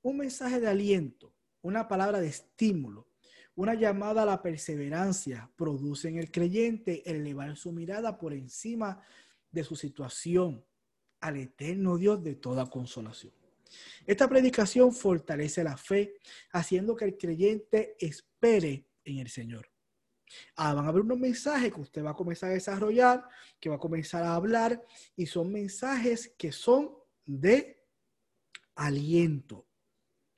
[0.03, 3.09] Un mensaje de aliento, una palabra de estímulo,
[3.57, 9.03] una llamada a la perseverancia produce en el creyente elevar su mirada por encima
[9.51, 10.65] de su situación
[11.21, 13.33] al eterno Dios de toda consolación.
[14.07, 16.15] Esta predicación fortalece la fe,
[16.53, 19.69] haciendo que el creyente espere en el Señor.
[20.57, 23.25] Ah, van a haber unos mensajes que usted va a comenzar a desarrollar,
[23.61, 24.83] que va a comenzar a hablar,
[25.17, 26.91] y son mensajes que son
[27.25, 27.85] de
[28.75, 29.67] aliento.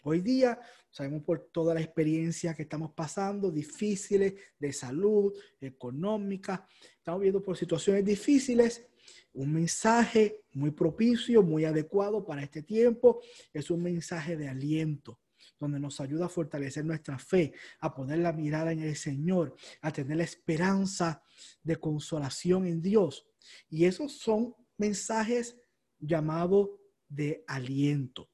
[0.04, 0.60] Hoy día
[0.90, 6.66] sabemos por toda la experiencia que estamos pasando, difíciles de salud, económica,
[6.96, 8.86] estamos viendo por situaciones difíciles.
[9.34, 13.20] Un mensaje muy propicio, muy adecuado para este tiempo,
[13.52, 15.20] es un mensaje de aliento
[15.58, 19.92] donde nos ayuda a fortalecer nuestra fe, a poner la mirada en el Señor, a
[19.92, 21.22] tener la esperanza
[21.62, 23.26] de consolación en Dios.
[23.68, 25.56] Y esos son mensajes
[25.98, 26.70] llamados
[27.08, 28.30] de aliento.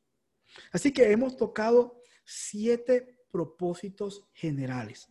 [0.73, 5.09] Así que hemos tocado siete propósitos generales.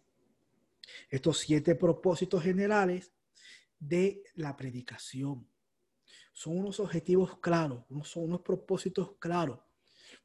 [1.09, 3.11] Estos siete propósitos generales
[3.79, 5.49] de la predicación
[6.31, 9.59] son unos objetivos claros, son unos propósitos claros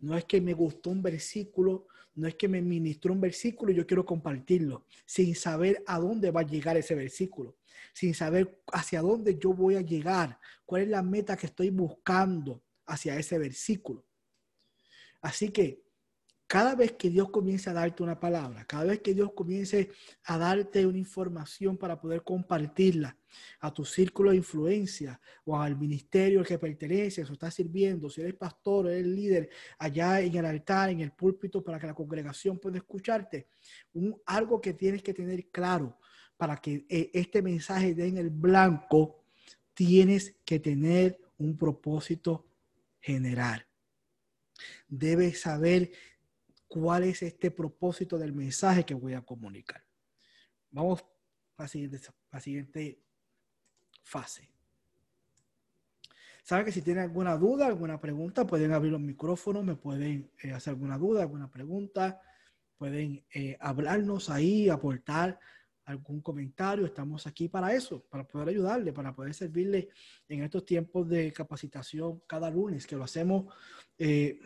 [0.01, 3.77] no es que me gustó un versículo, no es que me ministró un versículo y
[3.77, 7.57] yo quiero compartirlo, sin saber a dónde va a llegar ese versículo,
[7.93, 12.63] sin saber hacia dónde yo voy a llegar, cuál es la meta que estoy buscando
[12.87, 14.05] hacia ese versículo.
[15.21, 15.83] Así que
[16.49, 19.91] cada vez que Dios comience a darte una palabra, cada vez que Dios comience
[20.25, 23.15] a darte una información para poder compartirla
[23.61, 28.23] a tu círculo de influencia o al ministerio al que perteneces o estás sirviendo, si
[28.23, 31.95] eres pastor o eres líder allá en el altar, en el púlpito para que la
[31.95, 33.49] congregación pueda escucharte,
[33.93, 35.99] un, algo que tienes que tener claro
[36.39, 39.23] para que eh, este mensaje dé en el blanco,
[39.75, 42.47] tienes que tener un propósito
[43.01, 43.67] general.
[44.89, 45.93] Debes saber
[46.69, 49.83] cuál es este propósito del mensaje que voy a comunicar.
[50.71, 51.05] Vamos
[51.57, 52.01] a la siguiente,
[52.31, 53.03] la siguiente
[54.05, 54.51] fase.
[56.43, 60.53] Saben que si tienen alguna duda, alguna pregunta, pueden abrir los micrófonos, me pueden eh,
[60.53, 62.23] hacer alguna duda, alguna pregunta,
[62.79, 65.39] pueden eh, hablarnos ahí, aportar
[65.85, 66.87] algún comentario.
[66.87, 69.91] Estamos aquí para eso, para poder ayudarle, para poder servirle
[70.29, 73.53] en estos tiempos de capacitación cada lunes, que lo hacemos
[73.99, 74.41] eh,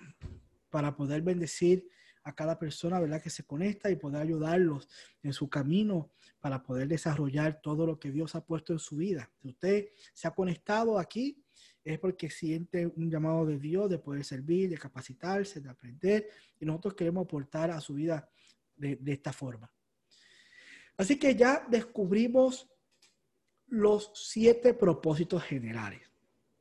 [0.71, 1.89] para poder bendecir
[2.25, 3.23] a cada persona, ¿verdad?
[3.23, 4.89] Que se conecta y poder ayudarlos
[5.23, 6.11] en su camino
[6.41, 9.31] para poder desarrollar todo lo que Dios ha puesto en su vida.
[9.41, 11.43] Si usted se ha conectado aquí,
[11.85, 16.29] es porque siente un llamado de Dios de poder servir, de capacitarse, de aprender,
[16.61, 18.29] y nosotros queremos aportar a su vida
[18.77, 19.73] de, de esta forma.
[20.97, 22.69] Así que ya descubrimos
[23.67, 26.13] los siete propósitos generales.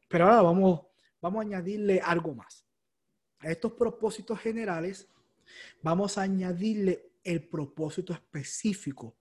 [0.07, 0.81] Pero ahora vamos,
[1.21, 2.65] vamos a añadirle algo más.
[3.39, 5.07] A estos propósitos generales
[5.81, 9.15] Vamos a añadirle el propósito específico.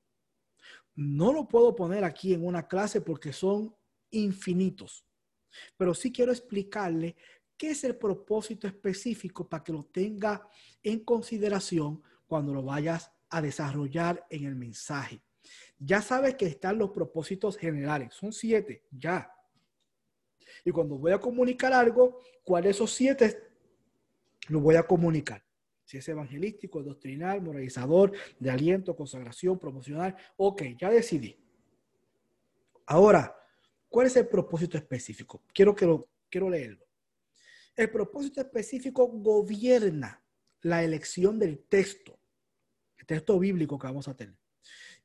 [0.95, 3.75] No lo puedo poner aquí en una clase porque son
[4.11, 5.07] infinitos,
[5.77, 7.17] pero sí quiero explicarle
[7.57, 10.49] qué es el propósito específico para que lo tenga
[10.83, 15.23] en consideración cuando lo vayas a desarrollar en el mensaje.
[15.79, 19.33] Ya sabes que están los propósitos generales, son siete, ya.
[20.65, 23.51] Y cuando voy a comunicar algo, ¿cuáles esos siete
[24.49, 25.43] lo voy a comunicar?
[25.91, 30.17] Si es evangelístico, doctrinal, moralizador, de aliento, consagración, promocional.
[30.37, 31.37] Ok, ya decidí.
[32.87, 33.37] Ahora,
[33.89, 35.43] ¿cuál es el propósito específico?
[35.53, 36.87] Quiero, quiero leerlo.
[37.75, 40.23] El propósito específico gobierna
[40.63, 42.21] la elección del texto,
[42.97, 44.37] el texto bíblico que vamos a tener.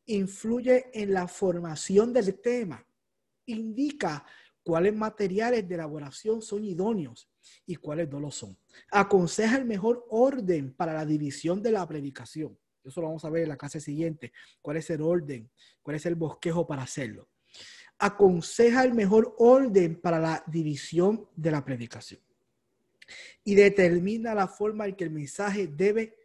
[0.06, 2.88] Influye en la formación del tema.
[3.48, 4.24] Indica
[4.62, 7.28] cuáles materiales de elaboración son idóneos
[7.66, 8.58] y cuáles no lo son.
[8.92, 12.58] Aconseja el mejor orden para la división de la predicación.
[12.84, 14.32] Eso lo vamos a ver en la clase siguiente.
[14.62, 15.50] ¿Cuál es el orden?
[15.82, 17.30] ¿Cuál es el bosquejo para hacerlo?
[17.98, 22.22] Aconseja el mejor orden para la división de la predicación.
[23.44, 26.16] Y determina la forma en que el mensaje debe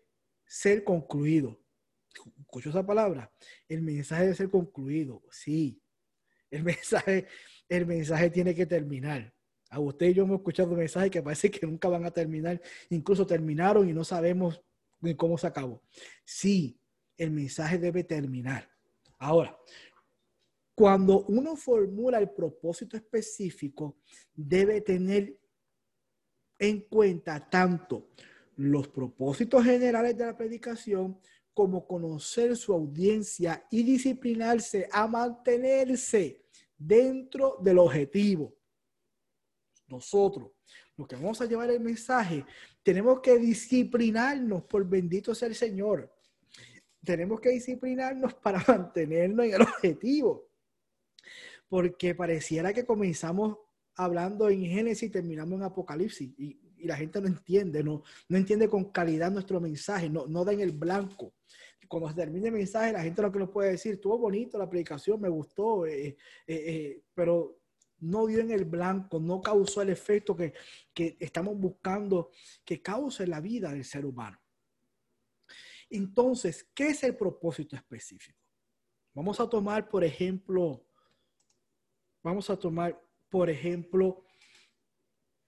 [0.47, 1.61] ser concluido.
[2.41, 3.33] ¿Escuchó esa palabra?
[3.69, 5.23] El mensaje debe ser concluido.
[5.31, 5.81] Sí.
[6.51, 7.27] El mensaje,
[7.69, 9.33] el mensaje tiene que terminar.
[9.71, 12.61] A usted y yo hemos escuchado mensajes que parece que nunca van a terminar,
[12.91, 14.61] incluso terminaron y no sabemos
[15.01, 15.83] ni cómo se acabó.
[16.25, 16.79] Sí,
[17.17, 18.69] el mensaje debe terminar.
[19.17, 19.57] Ahora,
[20.75, 23.99] cuando uno formula el propósito específico,
[24.35, 25.39] debe tener
[26.59, 28.09] en cuenta tanto
[28.57, 31.19] los propósitos generales de la predicación
[31.55, 36.43] como conocer su audiencia y disciplinarse a mantenerse
[36.77, 38.60] dentro del objetivo
[39.91, 40.53] nosotros,
[40.97, 42.45] los que vamos a llevar el mensaje,
[42.83, 46.13] tenemos que disciplinarnos por bendito sea el Señor.
[47.05, 50.49] Tenemos que disciplinarnos para mantenernos en el objetivo.
[51.69, 53.59] Porque pareciera que comenzamos
[53.95, 56.31] hablando en Génesis y terminamos en Apocalipsis.
[56.39, 60.55] Y, la gente no entiende, no, no entiende con calidad nuestro mensaje, no, no da
[60.55, 61.35] en el blanco.
[61.87, 64.67] cuando se termine el mensaje, la gente lo que nos puede decir, estuvo bonito la
[64.67, 66.17] predicación, me gustó, eh, eh,
[66.47, 67.60] eh, pero
[68.01, 70.53] no dio en el blanco, no causó el efecto que,
[70.93, 72.31] que estamos buscando
[72.65, 74.41] que cause la vida del ser humano.
[75.89, 78.39] Entonces, ¿qué es el propósito específico?
[79.13, 80.87] Vamos a tomar, por ejemplo,
[82.23, 84.25] vamos a tomar, por ejemplo,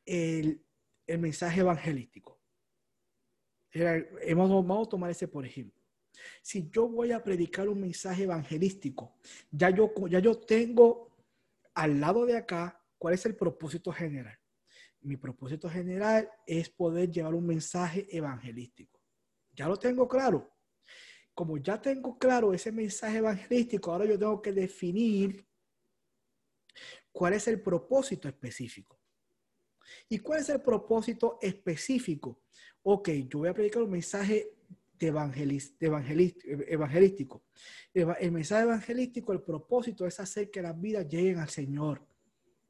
[0.04, 0.64] el,
[1.06, 2.40] el mensaje evangelístico.
[3.74, 5.80] Vamos a tomar ese por ejemplo.
[6.42, 9.14] Si yo voy a predicar un mensaje evangelístico,
[9.50, 11.11] ya yo, ya yo tengo
[11.74, 14.38] al lado de acá cuál es el propósito general.
[15.00, 19.00] Mi propósito general es poder llevar un mensaje evangelístico.
[19.52, 20.52] Ya lo tengo claro.
[21.34, 25.46] Como ya tengo claro ese mensaje evangelístico, ahora yo tengo que definir
[27.10, 29.00] cuál es el propósito específico.
[30.08, 32.42] ¿Y cuál es el propósito específico?
[32.82, 34.54] Ok, yo voy a predicar un mensaje
[35.08, 37.42] evangelístico.
[37.92, 42.06] El mensaje evangelístico, el propósito es hacer que las vidas lleguen al Señor,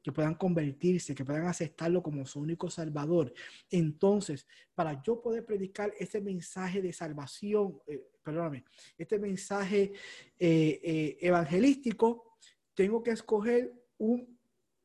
[0.03, 3.33] que puedan convertirse, que puedan aceptarlo como su único salvador.
[3.69, 8.65] Entonces, para yo poder predicar este mensaje de salvación, eh, perdóname,
[8.97, 9.93] este mensaje
[10.37, 12.35] eh, eh, evangelístico,
[12.73, 14.37] tengo que escoger un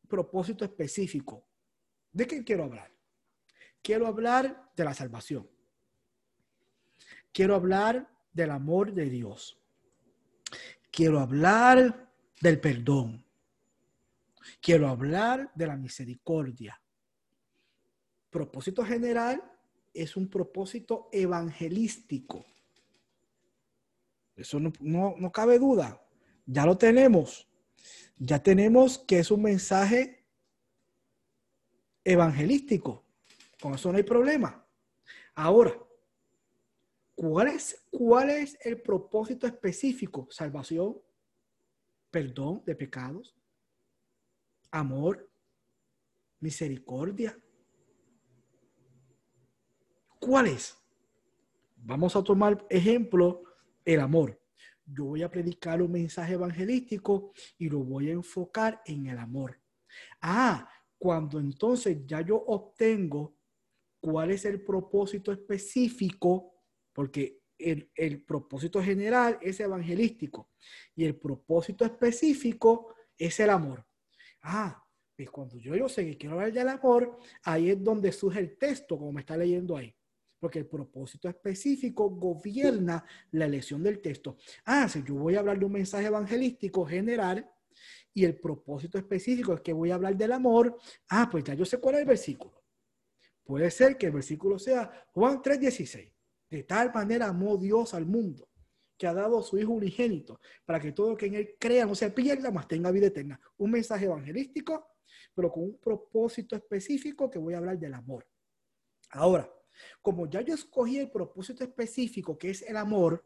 [0.06, 1.44] propósito específico.
[2.12, 2.92] ¿De qué quiero hablar?
[3.82, 5.48] Quiero hablar de la salvación.
[7.38, 9.62] Quiero hablar del amor de Dios.
[10.90, 12.10] Quiero hablar
[12.40, 13.24] del perdón.
[14.60, 16.82] Quiero hablar de la misericordia.
[18.28, 19.40] Propósito general
[19.94, 22.44] es un propósito evangelístico.
[24.34, 26.04] Eso no, no, cabe duda.
[26.44, 27.48] Ya lo tenemos.
[28.16, 30.26] Ya tenemos que es un mensaje
[32.02, 33.04] evangelístico.
[33.62, 34.66] Con eso no hay problema.
[35.36, 35.72] Ahora,
[37.18, 40.28] ¿cuál es, cuál es el propósito específico?
[40.30, 40.96] Salvación,
[42.12, 43.36] perdón de pecados,
[44.70, 45.28] amor,
[46.38, 47.36] misericordia.
[50.20, 50.78] ¿Cuál es?
[51.74, 53.42] Vamos a tomar ejemplo,
[53.84, 54.40] el amor.
[54.86, 59.60] Yo voy a predicar un mensaje evangelístico y lo voy a enfocar en el amor.
[60.20, 63.34] Ah, cuando entonces ya yo obtengo
[63.98, 66.57] cuál es el propósito específico,
[66.98, 70.50] porque el, propósito general es evangelístico
[70.96, 73.86] y el propósito específico es el amor.
[74.42, 74.84] Ah,
[75.14, 78.58] pues cuando yo, yo sé que quiero hablar del amor, ahí es donde surge el
[78.58, 79.94] texto, como me está leyendo ahí.
[80.40, 84.36] Porque el propósito específico gobierna la elección del texto.
[84.64, 87.48] Ah, si yo voy a hablar de un mensaje evangelístico general
[88.12, 90.76] y el propósito específico es que voy a hablar del amor,
[91.10, 92.60] ah, pues ya yo sé cuál es el versículo.
[93.44, 96.17] Puede ser que el versículo sea Juan 3:16.
[96.50, 98.48] De tal manera amó Dios al mundo
[98.96, 101.94] que ha dado a su Hijo unigénito para que todo que en él crea no
[101.94, 103.40] se pierda, más tenga vida eterna.
[103.56, 104.88] Un mensaje evangelístico,
[105.34, 108.26] pero con un propósito específico que voy a hablar del amor.
[109.10, 109.48] Ahora,
[110.02, 113.24] como ya yo escogí el propósito específico que es el amor,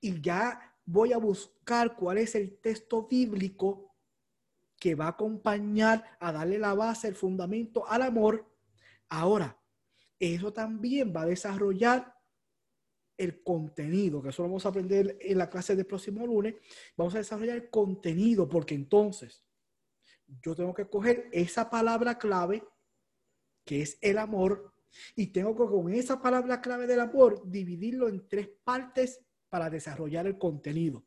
[0.00, 3.94] y ya voy a buscar cuál es el texto bíblico
[4.78, 8.52] que va a acompañar a darle la base, el fundamento al amor,
[9.12, 9.60] Ahora,
[10.18, 12.16] eso también va a desarrollar
[13.22, 16.54] el contenido, que eso lo vamos a aprender en la clase del próximo lunes.
[16.96, 19.44] Vamos a desarrollar el contenido, porque entonces
[20.42, 22.64] yo tengo que coger esa palabra clave,
[23.64, 24.72] que es el amor,
[25.14, 30.26] y tengo que con esa palabra clave del amor dividirlo en tres partes para desarrollar
[30.26, 31.04] el contenido.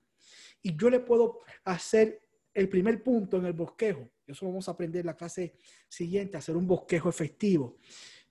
[0.62, 2.22] Y yo le puedo hacer
[2.54, 4.10] el primer punto en el bosquejo.
[4.26, 5.56] Eso vamos a aprender en la clase
[5.88, 7.78] siguiente, hacer un bosquejo efectivo.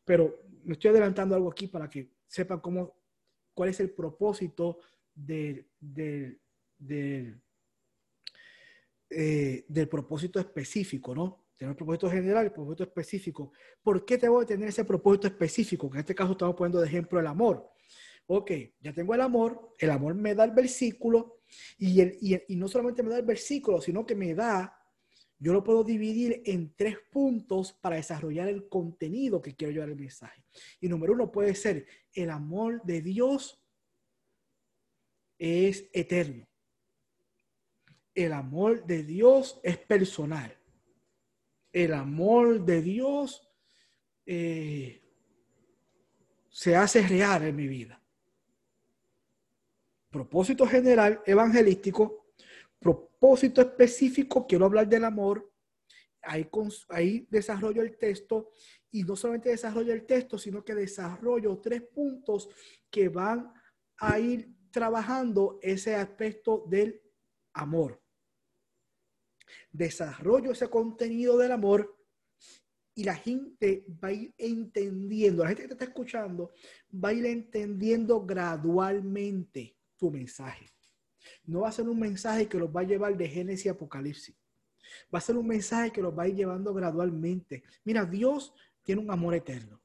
[0.04, 3.03] Pero me estoy adelantando algo aquí para que sepan cómo,
[3.54, 4.78] cuál es el propósito
[5.14, 5.68] de,
[9.10, 11.46] eh, del propósito específico, ¿no?
[11.56, 13.52] Tener el propósito general, el propósito específico.
[13.82, 15.88] ¿Por qué tengo que tener ese propósito específico?
[15.88, 17.70] Que en este caso estamos poniendo de ejemplo el amor.
[18.26, 18.50] Ok,
[18.80, 21.42] ya tengo el amor, el amor me da el versículo
[21.78, 24.83] y, el, y no solamente me da el versículo, sino que me da
[25.38, 29.96] yo lo puedo dividir en tres puntos para desarrollar el contenido que quiero llevar el
[29.96, 30.44] mensaje.
[30.80, 33.60] Y número uno puede ser el amor de Dios
[35.38, 36.48] es eterno.
[38.14, 40.56] El amor de Dios es personal.
[41.72, 43.46] El amor de Dios
[44.24, 45.02] eh,
[46.48, 48.00] se hace real en mi vida.
[50.10, 52.23] Propósito general evangelístico
[53.18, 55.50] propósito específico, quiero hablar del amor,
[56.22, 56.48] ahí,
[56.88, 58.50] ahí desarrollo el texto
[58.90, 62.48] y no solamente desarrollo el texto, sino que desarrollo tres puntos
[62.90, 63.52] que van
[63.98, 67.00] a ir trabajando ese aspecto del
[67.54, 68.02] amor.
[69.70, 71.96] Desarrollo ese contenido del amor
[72.94, 76.52] y la gente va a ir entendiendo, la gente que te está escuchando
[76.92, 80.74] va a ir entendiendo gradualmente tu mensaje.
[81.46, 84.34] No va a ser un mensaje que los va a llevar de Génesis a Apocalipsis.
[85.12, 87.64] Va a ser un mensaje que los va a ir llevando gradualmente.
[87.84, 89.80] Mira, Dios tiene un amor eterno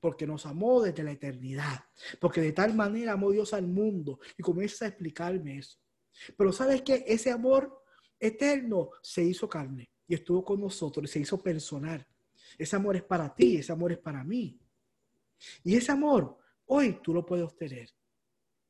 [0.00, 1.84] porque nos amó desde la eternidad,
[2.20, 5.78] porque de tal manera amó Dios al mundo y comienza a explicarme eso.
[6.36, 7.82] Pero sabes que ese amor
[8.20, 12.06] eterno se hizo carne y estuvo con nosotros, se hizo personal.
[12.56, 14.58] Ese amor es para ti, ese amor es para mí.
[15.64, 17.90] Y ese amor, hoy tú lo puedes obtener.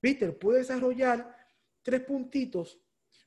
[0.00, 1.36] Peter puede desarrollar
[1.86, 2.80] tres puntitos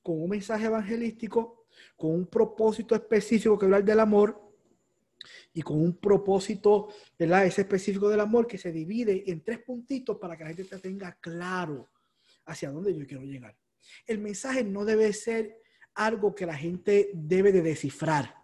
[0.04, 4.54] con un mensaje evangelístico, con un propósito específico que hablar del amor
[5.54, 10.44] y con un propósito, específico del amor que se divide en tres puntitos para que
[10.44, 11.88] la gente tenga claro
[12.48, 13.58] hacia dónde yo quiero llegar.
[14.06, 15.62] El mensaje no debe ser
[15.94, 18.36] algo que la gente debe de descifrar.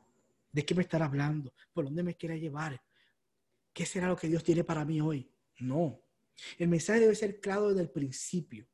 [0.49, 1.53] ¿De qué me estará hablando?
[1.73, 2.81] ¿Por dónde me quiere llevar?
[3.73, 5.29] ¿Qué será lo que Dios tiene para mí hoy?
[5.59, 6.01] No.
[6.57, 8.65] El mensaje debe ser claro desde el principio.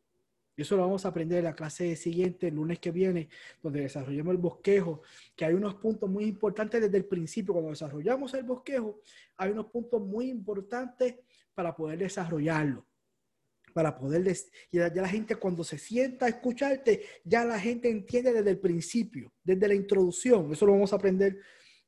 [0.62, 3.30] Eso lo vamos a aprender en la clase siguiente, el lunes que viene,
[3.62, 5.02] donde desarrollemos el bosquejo,
[5.36, 7.54] que hay unos puntos muy importantes desde el principio.
[7.54, 9.02] Cuando desarrollamos el bosquejo,
[9.38, 11.16] hay unos puntos muy importantes
[11.54, 12.86] para poder desarrollarlo
[13.74, 14.22] para poder
[14.70, 18.60] y ya la gente cuando se sienta a escucharte, ya la gente entiende desde el
[18.60, 20.52] principio, desde la introducción.
[20.52, 21.40] Eso lo vamos a aprender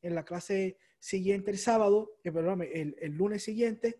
[0.02, 2.32] en la clase siguiente el sábado, eh,
[2.74, 4.00] el, el lunes siguiente,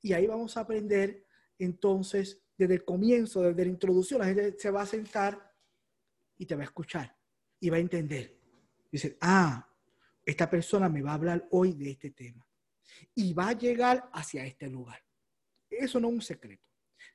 [0.00, 1.24] y ahí vamos a aprender
[1.58, 5.52] entonces desde el comienzo, desde la introducción, la gente se va a sentar
[6.38, 7.16] y te va a escuchar
[7.60, 8.36] y va a entender.
[8.90, 9.68] Dice, ah,
[10.24, 12.46] esta persona me va a hablar hoy de este tema
[13.14, 15.02] y va a llegar hacia este lugar.
[15.70, 16.62] Eso no es un secreto.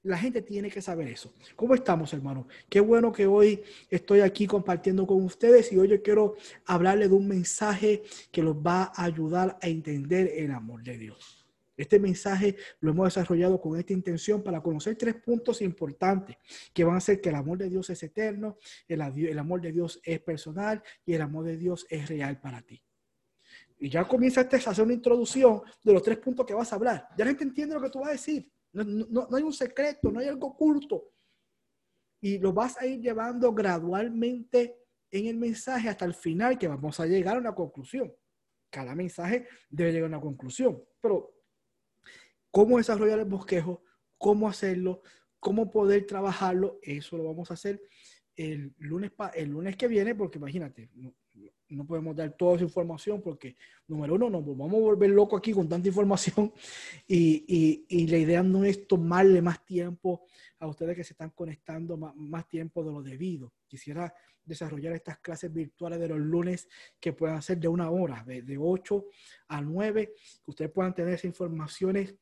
[0.03, 1.33] La gente tiene que saber eso.
[1.55, 2.47] ¿Cómo estamos, hermano?
[2.69, 6.35] Qué bueno que hoy estoy aquí compartiendo con ustedes y hoy yo quiero
[6.65, 11.36] hablarle de un mensaje que los va a ayudar a entender el amor de Dios.
[11.77, 16.35] Este mensaje lo hemos desarrollado con esta intención para conocer tres puntos importantes
[16.73, 18.57] que van a hacer que el amor de Dios es eterno,
[18.87, 22.63] el, el amor de Dios es personal y el amor de Dios es real para
[22.63, 22.83] ti.
[23.79, 27.07] Y ya comienza a hacer una introducción de los tres puntos que vas a hablar.
[27.15, 28.51] Ya la gente entiende lo que tú vas a decir.
[28.73, 31.11] No, hay un secreto, no hay algo oculto.
[32.19, 34.79] Y lo vas a ir llevando gradualmente
[35.11, 38.11] en el mensaje hasta el final que vamos a llegar a una conclusión.
[38.69, 40.83] Cada mensaje debe llegar a una conclusión.
[40.99, 41.36] Pero,
[42.57, 43.83] ¿cómo desarrollar el bosquejo?
[44.17, 45.03] ¿Cómo hacerlo?
[45.39, 46.79] ¿Cómo poder trabajarlo?
[46.81, 47.79] Eso lo vamos a hacer
[48.35, 50.89] el lunes, el lunes que viene, porque imagínate,
[51.69, 53.55] no podemos dar toda esa información porque,
[53.87, 56.51] número uno, nos vamos a volver locos aquí con tanta información
[57.07, 60.25] y, y, la idea no es tomarle más tiempo
[60.57, 63.53] a ustedes que se están conectando más, tiempo de lo debido.
[63.67, 64.11] Quisiera
[64.43, 66.67] desarrollar estas clases virtuales de los lunes
[66.99, 69.05] que puedan ser de una hora, de, de 8
[69.49, 72.15] a 9, que ustedes puedan tener esas informaciones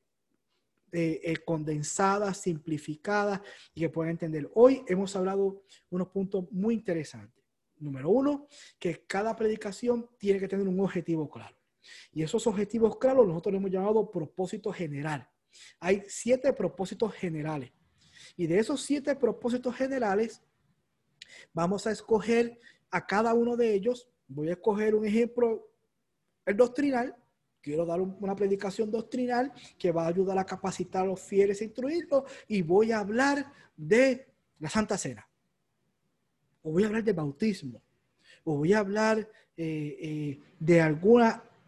[0.95, 3.41] eh, eh, condensadas, simplificadas
[3.73, 4.49] y que puedan entender.
[4.53, 7.43] Hoy hemos hablado unos puntos muy interesantes.
[7.77, 8.47] Número uno,
[8.79, 11.53] que cada predicación tiene que tener un objetivo claro.
[12.13, 15.29] Y esos objetivos claros nosotros lo hemos llamado propósito general.
[15.81, 17.73] Hay siete propósitos generales.
[18.37, 20.41] Y de esos siete propósitos generales,
[21.53, 22.57] vamos a escoger
[22.89, 24.09] a cada uno de ellos.
[24.27, 25.69] Voy a escoger un ejemplo,
[26.45, 27.17] el doctrinal.
[27.66, 31.66] Quiero dar una predicación doctrinal que va a ayudar a capacitar a los fieles e
[31.66, 32.24] instruirlos.
[32.47, 34.28] Y voy a hablar de
[34.59, 35.28] la Santa Cena
[36.66, 37.82] o voy a hablar de bautismo,
[38.43, 39.20] o voy a hablar
[39.55, 41.24] eh, eh, de algún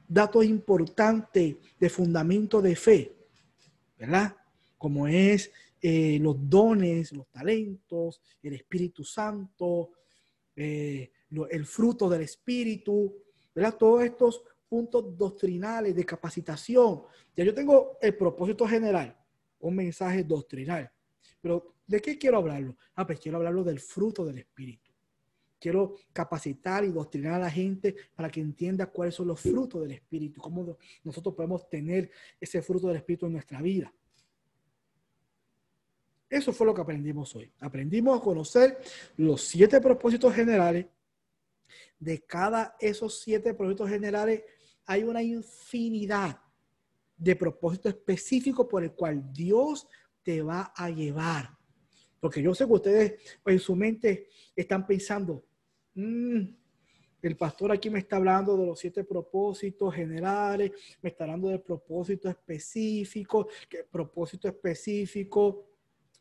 [0.08, 3.14] dato importante de fundamento de fe,
[3.98, 4.36] ¿verdad?
[4.76, 9.92] Como es eh, los dones, los talentos, el Espíritu Santo,
[10.56, 13.14] el fruto del Espíritu,
[13.54, 13.76] ¿verdad?
[13.78, 17.04] Todos estos puntos doctrinales de capacitación.
[17.36, 19.18] Ya yo tengo el propósito general,
[19.60, 20.92] un mensaje doctrinal.
[21.42, 22.76] Pero, ¿de qué quiero hablarlo?
[22.96, 24.92] Ah, pues quiero hablarlo del fruto del Espíritu.
[25.60, 29.92] Quiero capacitar y doctrinar a la gente para que entienda cuáles son los frutos del
[29.92, 33.92] Espíritu, cómo nosotros podemos tener ese fruto del Espíritu en nuestra vida.
[36.30, 37.52] Eso fue lo que aprendimos hoy.
[37.60, 38.78] Aprendimos a conocer
[39.16, 40.86] los siete propósitos generales.
[42.00, 44.44] De cada esos siete propósitos generales
[44.86, 46.40] hay una infinidad
[47.18, 49.88] de propósitos específicos por el cual Dios
[50.24, 51.58] te va a llevar.
[52.20, 55.46] Porque yo sé que ustedes en su mente están pensando,
[55.96, 56.42] mm,
[57.22, 61.60] el pastor aquí me está hablando de los siete propósitos generales, me está hablando de
[61.60, 65.66] propósito específico, que propósito específico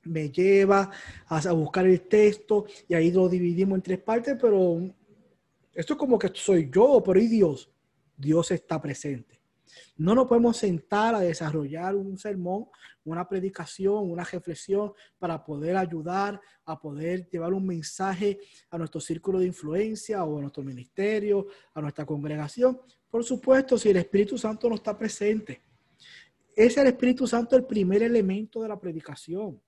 [0.05, 0.91] me lleva
[1.27, 4.81] a, buscar el texto y ahí lo dividimos en tres partes, pero
[5.77, 7.71] esto es como que soy yo, pero ¿y Dios?
[8.17, 9.41] Dios está presente.
[9.97, 12.69] No nos podemos sentar a desarrollar un sermón,
[13.05, 18.39] una predicación, una reflexión para poder ayudar a poder llevar un mensaje
[18.71, 22.81] a nuestro círculo de influencia o a nuestro ministerio, a nuestra congregación.
[23.11, 25.63] Por supuesto, si el Espíritu Santo no está presente.
[26.55, 29.61] Es el Espíritu Santo el primer elemento de la predicación.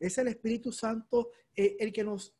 [0.00, 2.35] Es el Espíritu Santo eh, el que nos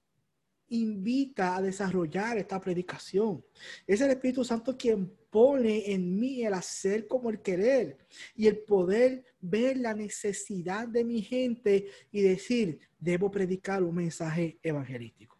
[0.69, 3.45] invita a desarrollar esta predicación.
[3.87, 7.99] Es el Espíritu Santo quien pone en mí el hacer como el querer
[8.35, 14.59] y el poder ver la necesidad de mi gente y decir, debo predicar un mensaje
[14.63, 15.39] evangelístico.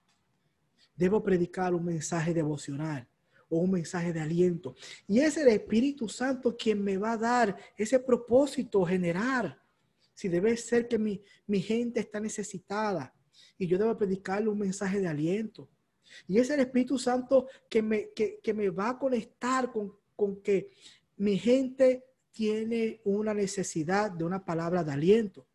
[0.95, 3.07] Debo predicar un mensaje devocional
[3.49, 4.75] o un mensaje de aliento.
[5.07, 9.61] Y es el Espíritu Santo quien me va a dar ese propósito general.
[10.15, 13.15] Si debe ser que mi, mi gente está necesitada,
[13.59, 15.69] y yo debo predicarle un mensaje de aliento.
[16.29, 20.71] Y es el Espíritu Santo que me, que, me va a conectar con, con que
[21.17, 25.47] mi gente tiene una necesidad de una palabra de aliento.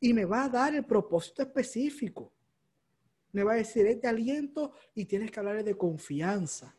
[0.00, 2.32] Y me va a dar el propósito específico.
[3.32, 6.74] Me va a decir, es de aliento y tienes que hablarle de confianza.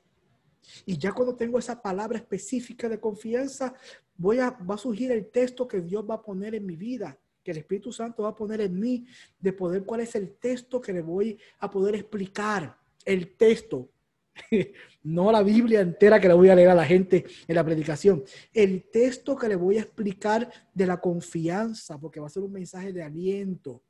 [0.85, 3.73] Y ya cuando tengo esa palabra específica de confianza,
[4.17, 7.17] voy a, va a surgir el texto que Dios va a poner en mi vida
[7.49, 9.07] que el Espíritu Santo va a poner en mí
[9.39, 12.77] de poder cuál es el texto que le voy a poder explicar.
[13.03, 13.89] El texto,
[15.03, 18.23] no la Biblia entera que le voy a leer a la gente en la predicación.
[18.53, 22.51] El texto que le voy a explicar de la confianza, porque va a ser un
[22.51, 23.81] mensaje de aliento.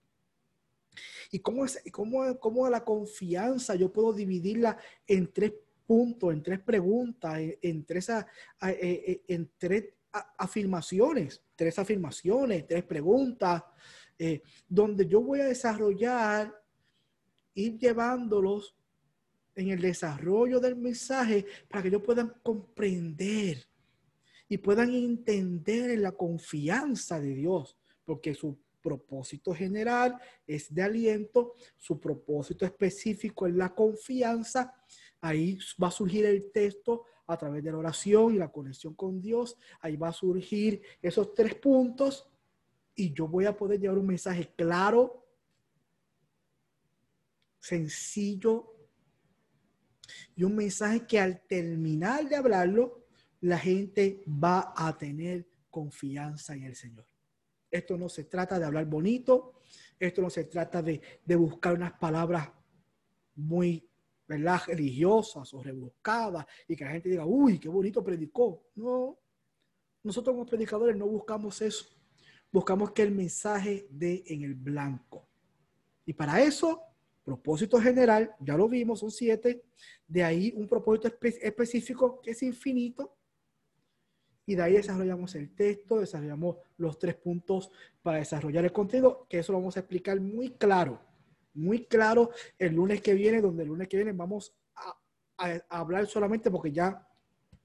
[1.29, 5.51] ¿Y cómo, es, cómo, cómo la confianza yo puedo dividirla en tres
[5.85, 8.09] puntos, en tres preguntas, en, tres,
[8.61, 13.63] en tres afirmaciones, tres afirmaciones, tres preguntas,
[14.17, 16.53] eh, donde yo voy a desarrollar,
[17.53, 18.75] ir llevándolos
[19.55, 23.65] en el desarrollo del mensaje para que ellos puedan comprender
[24.47, 31.53] y puedan entender en la confianza de Dios, porque su propósito general es de aliento,
[31.77, 34.73] su propósito específico es la confianza.
[35.21, 39.21] Ahí va a surgir el texto a través de la oración y la conexión con
[39.21, 39.57] Dios.
[39.81, 42.29] Ahí va a surgir esos tres puntos
[42.95, 45.25] y yo voy a poder llevar un mensaje claro,
[47.59, 48.75] sencillo
[50.35, 53.05] y un mensaje que al terminar de hablarlo,
[53.41, 57.05] la gente va a tener confianza en el Señor.
[57.69, 59.61] Esto no se trata de hablar bonito,
[59.99, 62.49] esto no se trata de, de buscar unas palabras
[63.35, 63.88] muy
[64.29, 64.61] ¿verdad?
[64.67, 68.63] religiosas o rebuscadas y que la gente diga, uy, qué bonito predicó.
[68.75, 69.17] No,
[70.03, 71.87] nosotros como predicadores no buscamos eso.
[72.51, 75.27] Buscamos que el mensaje dé en el blanco.
[76.05, 76.79] Y para eso,
[77.23, 79.63] propósito general, ya lo vimos, son siete.
[80.07, 83.17] De ahí un propósito específico que es infinito.
[84.45, 87.71] Y de ahí desarrollamos el texto, desarrollamos los tres puntos
[88.03, 91.08] para desarrollar el contenido, que eso lo vamos a explicar muy claro
[91.53, 94.95] muy claro el lunes que viene, donde el lunes que viene vamos a,
[95.69, 97.07] hablar solamente porque ya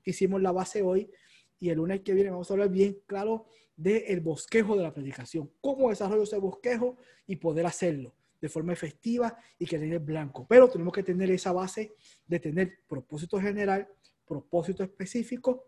[0.04, 1.10] hicimos la base hoy
[1.58, 5.50] y el lunes que viene vamos a hablar bien claro del bosquejo de la predicación,
[5.60, 10.46] cómo desarrollo ese bosquejo y poder hacerlo de forma efectiva y que tenga blanco.
[10.48, 11.94] Pero tenemos que tener esa base
[12.26, 13.88] de tener propósito general,
[14.26, 15.66] propósito específico,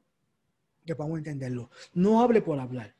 [0.85, 1.71] que podamos entenderlo.
[1.95, 2.95] No hable por hablar.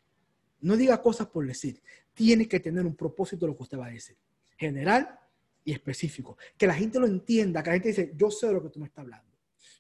[0.61, 1.81] No diga cosas por decir.
[2.15, 4.17] Tiene que tener un propósito lo que usted va a decir
[4.57, 5.19] general
[5.65, 6.37] y específico.
[6.57, 8.81] Que la gente lo entienda, que la gente dice, yo sé de lo que tú
[8.81, 9.27] me estás hablando.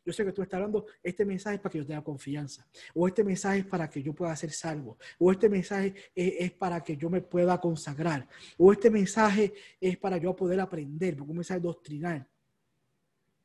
[0.06, 2.64] Yo sé que tú estás hablando, este mensaje es para que yo tenga confianza,
[2.94, 6.80] o este mensaje es para que yo pueda ser salvo, o este mensaje es, para
[6.84, 11.38] que yo me pueda consagrar, o este mensaje es para yo poder aprender, porque un
[11.38, 12.24] mensaje doctrinal.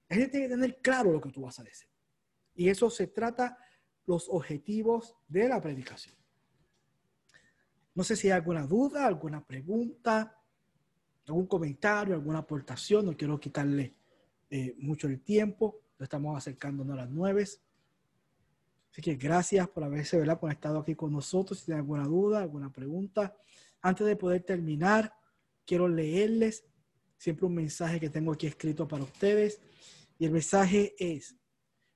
[0.07, 1.89] La gente tiene que tener claro lo que tú vas a decir.
[2.53, 3.57] Y eso se trata
[4.05, 6.15] los objetivos de la predicación.
[7.95, 10.40] No sé si hay alguna duda, alguna pregunta
[11.31, 13.05] algún comentario, alguna aportación.
[13.05, 13.93] No quiero quitarle
[14.49, 15.81] eh, mucho el tiempo.
[15.99, 17.43] Estamos acercándonos a las nueve.
[17.43, 20.39] Así que gracias por haberse ¿verdad?
[20.39, 21.59] por estado aquí con nosotros.
[21.59, 23.33] Si tienen alguna duda, alguna pregunta.
[23.81, 25.13] Antes de poder terminar,
[25.65, 26.65] quiero leerles
[27.17, 29.61] siempre un mensaje que tengo aquí escrito para ustedes.
[30.19, 31.35] Y el mensaje es,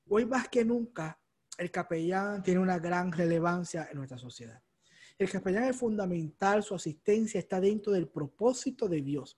[0.08, 1.20] hoy más que nunca,
[1.58, 4.62] el capellán tiene una gran relevancia en nuestra sociedad.
[5.18, 9.38] El capellán es fundamental, su asistencia está dentro del propósito de Dios.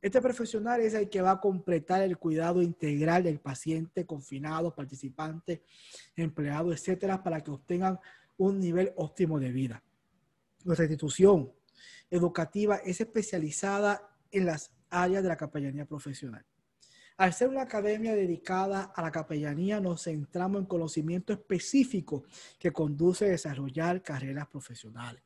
[0.00, 5.64] Este profesional es el que va a completar el cuidado integral del paciente, confinado, participante,
[6.14, 7.98] empleado, etcétera, para que obtengan
[8.36, 9.82] un nivel óptimo de vida.
[10.64, 11.52] Nuestra institución
[12.10, 16.44] educativa es especializada en las áreas de la capellanía profesional.
[17.18, 22.22] Al ser una academia dedicada a la capellanía, nos centramos en conocimiento específico
[22.60, 25.20] que conduce a desarrollar carreras profesionales.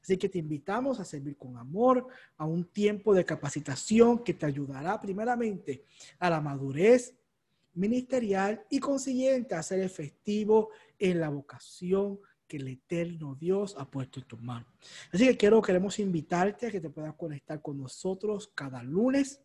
[0.00, 4.46] Así que te invitamos a servir con amor, a un tiempo de capacitación que te
[4.46, 5.84] ayudará primeramente
[6.20, 7.12] a la madurez
[7.74, 14.20] ministerial y consiguiente a ser efectivo en la vocación que el eterno Dios ha puesto
[14.20, 14.72] en tus manos.
[15.10, 19.40] Así que quiero, queremos invitarte a que te puedas conectar con nosotros cada lunes,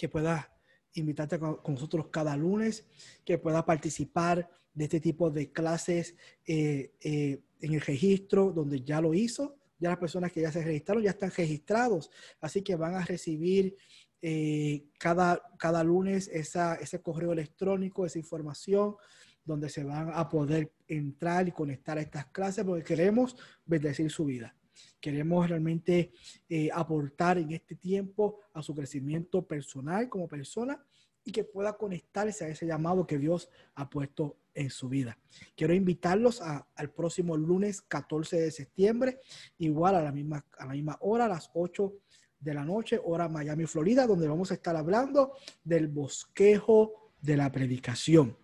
[0.00, 0.46] que puedas
[0.94, 2.86] invitarte con, nosotros cada lunes,
[3.22, 9.02] que puedas participar de este tipo de clases eh, eh, en el registro donde ya
[9.02, 9.58] lo hizo.
[9.78, 13.76] Ya las personas que ya se registraron ya están registrados, así que van a recibir
[14.22, 18.96] eh, cada, cada lunes ese correo electrónico, esa información
[19.44, 23.36] donde se van a poder entrar y conectar a estas clases porque queremos
[23.66, 24.54] bendecir su vida.
[25.00, 26.12] Queremos realmente
[26.48, 30.82] eh, aportar en este tiempo a su crecimiento personal como persona
[31.24, 35.18] y que pueda conectarse a ese llamado que Dios ha puesto en su vida.
[35.56, 39.20] Quiero invitarlos al próximo lunes 14 de septiembre,
[39.58, 41.92] igual a la misma, a la misma hora, a las 8
[42.40, 47.52] de la noche, hora Miami, Florida, donde vamos a estar hablando del bosquejo de la
[47.52, 48.36] predicación.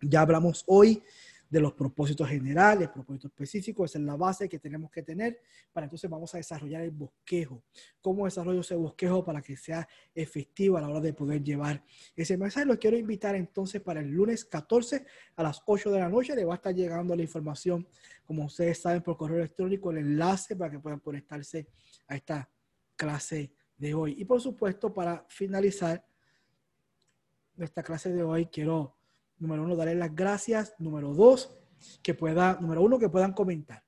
[0.00, 1.02] Ya hablamos hoy
[1.56, 5.40] de los propósitos generales, propósitos específicos, esa es la base que tenemos que tener
[5.72, 7.62] para entonces vamos a desarrollar el bosquejo.
[8.02, 11.82] ¿Cómo desarrollo ese bosquejo para que sea efectivo a la hora de poder llevar
[12.14, 12.66] ese mensaje?
[12.66, 16.36] Lo quiero invitar entonces para el lunes 14 a las 8 de la noche.
[16.36, 17.88] Le va a estar llegando la información,
[18.26, 21.68] como ustedes saben, por correo electrónico, el enlace para que puedan conectarse
[22.06, 22.50] a esta
[22.96, 24.14] clase de hoy.
[24.18, 26.06] Y por supuesto, para finalizar
[27.54, 28.95] nuestra clase de hoy, quiero
[29.38, 30.74] Número uno, darle las gracias.
[30.78, 31.54] Número dos,
[32.02, 33.84] que pueda, número uno, que puedan comentar.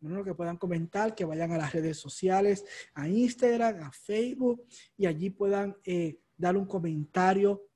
[0.00, 2.64] Número uno, que puedan comentar, que vayan a las redes sociales,
[2.94, 4.66] a Instagram, a Facebook,
[4.96, 7.66] y allí puedan eh, dar un comentario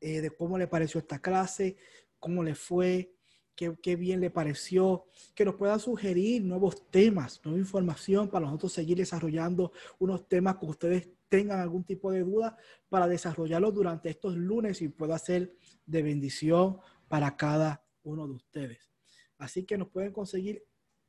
[0.00, 1.76] eh, de cómo le pareció esta clase,
[2.20, 3.12] cómo le fue,
[3.56, 8.72] qué, qué, bien le pareció, que nos puedan sugerir nuevos temas, nueva información para nosotros
[8.72, 12.56] seguir desarrollando unos temas que ustedes tengan algún tipo de duda
[12.88, 15.56] para desarrollarlos durante estos lunes y pueda ser
[15.86, 18.90] de bendición para cada uno de ustedes.
[19.38, 20.62] Así que nos pueden conseguir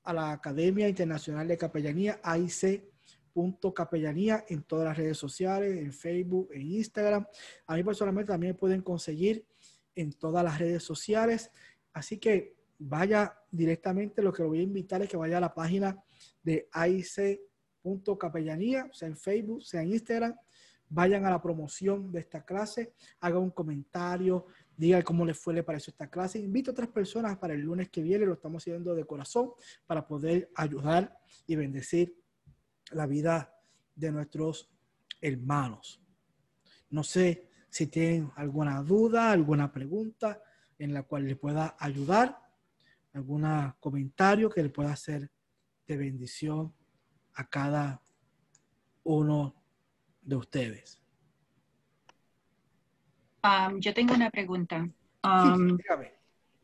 [0.03, 6.61] a la Academia Internacional de Capellanía, AIC.capellanía, en todas las redes sociales, en Facebook, en
[6.61, 7.27] Instagram.
[7.65, 9.45] A mí personalmente también pueden conseguir
[9.95, 11.49] en todas las redes sociales.
[11.93, 15.53] Así que vaya directamente, lo que lo voy a invitar es que vaya a la
[15.53, 16.03] página
[16.43, 16.67] de
[17.85, 20.35] AIC.capellanía, sea en Facebook, sea en Instagram,
[20.89, 25.63] vayan a la promoción de esta clase, hagan un comentario, diga cómo le fue, le
[25.63, 26.39] pareció esta clase.
[26.39, 29.51] Invito a otras personas para el lunes que viene, lo estamos haciendo de corazón
[29.85, 31.17] para poder ayudar
[31.47, 32.15] y bendecir
[32.91, 33.53] la vida
[33.95, 34.69] de nuestros
[35.21, 36.01] hermanos.
[36.89, 40.41] No sé si tienen alguna duda, alguna pregunta
[40.77, 42.39] en la cual le pueda ayudar,
[43.13, 43.45] algún
[43.79, 45.31] comentario que le pueda hacer
[45.87, 46.73] de bendición
[47.35, 48.01] a cada
[49.03, 49.53] uno
[50.21, 50.99] de ustedes
[53.79, 54.87] yo tengo una pregunta.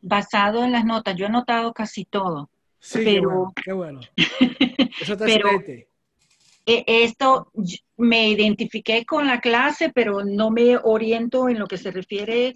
[0.00, 2.50] basado en las notas, yo he notado casi todo.
[2.80, 4.00] Sí, pero, qué bueno.
[5.00, 5.48] Eso te pero,
[6.66, 7.50] e, esto
[7.96, 12.52] me identifiqué con la clase, pero no me oriento en lo que se refiere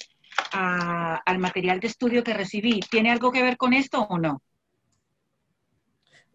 [0.52, 2.80] al material de estudio que recibí.
[2.90, 4.42] ¿Tiene algo que ver con esto o no?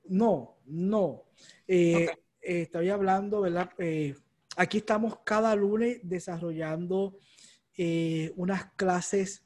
[0.05, 1.23] No, no.
[1.67, 2.07] Eh,
[2.41, 3.69] eh, estoy hablando, ¿verdad?
[3.77, 4.15] Eh,
[4.57, 7.17] aquí estamos cada lunes desarrollando
[7.77, 9.45] eh, unas clases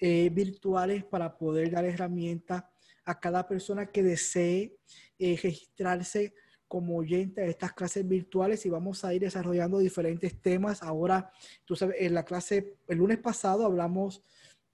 [0.00, 2.62] virtuales para poder dar herramientas
[3.04, 4.76] a cada persona que desee
[5.18, 6.34] registrarse
[6.68, 10.84] como oyente de estas clases virtuales y vamos a ir desarrollando diferentes temas.
[10.84, 11.32] Ahora,
[11.64, 14.22] tú sabes, en la clase, el lunes pasado hablamos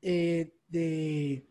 [0.02, 1.46] de,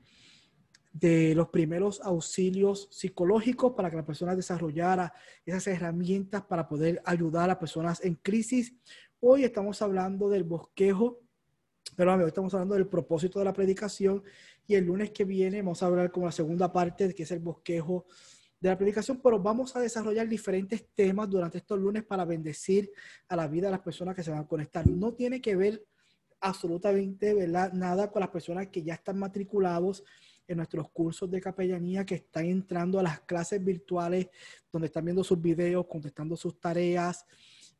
[0.93, 5.13] de los primeros auxilios psicológicos para que la persona desarrollara
[5.45, 8.73] esas herramientas para poder ayudar a personas en crisis.
[9.19, 11.23] Hoy estamos hablando del bosquejo
[11.95, 14.23] pero hoy estamos hablando del propósito de la predicación
[14.65, 17.39] y el lunes que viene vamos a hablar con la segunda parte, que es el
[17.39, 18.05] bosquejo
[18.59, 22.91] de la predicación, pero vamos a desarrollar diferentes temas durante estos lunes para bendecir
[23.27, 24.87] a la vida de las personas que se van a conectar.
[24.87, 25.85] No tiene que ver
[26.39, 27.73] absolutamente ¿verdad?
[27.73, 30.03] nada con las personas que ya están matriculados
[30.47, 34.27] en nuestros cursos de capellanía, que están entrando a las clases virtuales,
[34.71, 37.25] donde están viendo sus videos, contestando sus tareas,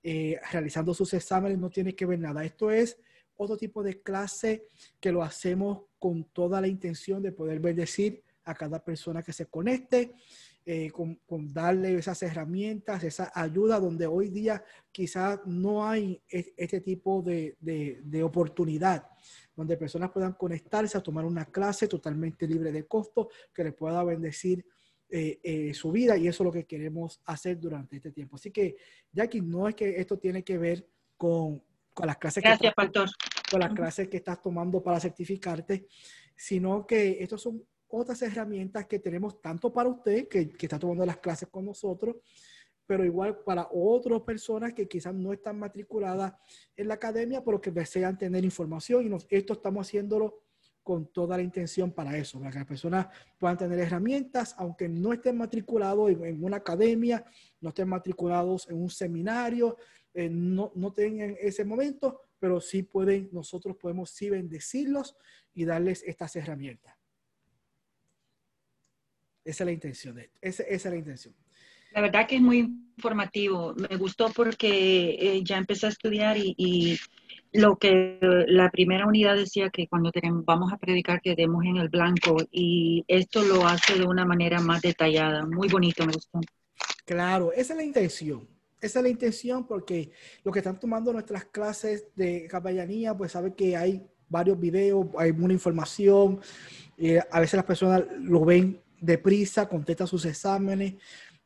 [0.02, 2.44] eh, realizando sus exámenes, no tiene que ver nada.
[2.44, 2.98] Esto es
[3.36, 4.68] otro tipo de clase
[5.00, 9.46] que lo hacemos con toda la intención de poder bendecir a cada persona que se
[9.46, 10.14] conecte.
[10.66, 17.22] eh, con, darle esas herramientas, esa ayuda donde hoy día quizás no hay este tipo
[17.22, 19.06] de, de, oportunidad,
[19.56, 24.04] donde personas puedan conectarse a tomar una clase totalmente libre de costo que les pueda
[24.04, 24.66] bendecir
[25.10, 28.36] eh, eh, su vida y eso es lo que queremos hacer durante este tiempo.
[28.36, 28.76] Así que,
[29.12, 31.62] Jackie, no es que esto tiene que ver con,
[31.94, 33.14] con las clases que estás,
[33.52, 35.86] con las clases que estás tomando para certificarte,
[36.36, 41.06] sino que estos son otras herramientas que tenemos tanto para usted, que, que está tomando
[41.06, 42.16] las clases con nosotros,
[42.86, 46.34] pero igual para otras personas que quizás no están matriculadas
[46.76, 49.06] en la academia, pero que desean tener información.
[49.06, 50.44] Y esto estamos haciéndolo
[50.84, 53.08] con toda la intención para eso, para que las personas
[53.40, 57.26] puedan tener herramientas, aunque no estén matriculados en, una academia,
[57.62, 59.78] no estén matriculados en un seminario,
[60.14, 65.16] eh, no, no tengan ese momento, pero sí pueden, nosotros podemos sí bendecirlos
[65.54, 66.94] y darles estas herramientas.
[69.46, 70.38] Esa es la intención de esto.
[70.42, 71.36] Esa, es la intención.
[71.94, 72.60] La verdad que es muy
[72.98, 73.76] informativo.
[73.76, 77.00] Me gustó porque eh, ya empecé a estudiar y,
[77.56, 78.18] lo que
[78.48, 82.38] la primera unidad decía que cuando tenemos, vamos a predicar que demos en el blanco
[82.52, 85.46] y esto lo hace de una manera más detallada.
[85.46, 86.42] Muy bonito, me gustó.
[87.06, 88.48] Claro, esa es la intención.
[88.82, 90.10] Esa es la intención porque
[90.44, 95.30] los que están tomando nuestras clases de capellanía, pues saben que hay varios videos, hay
[95.30, 96.42] una información.
[96.98, 100.96] Eh, a veces las personas lo ven deprisa, contesta sus exámenes.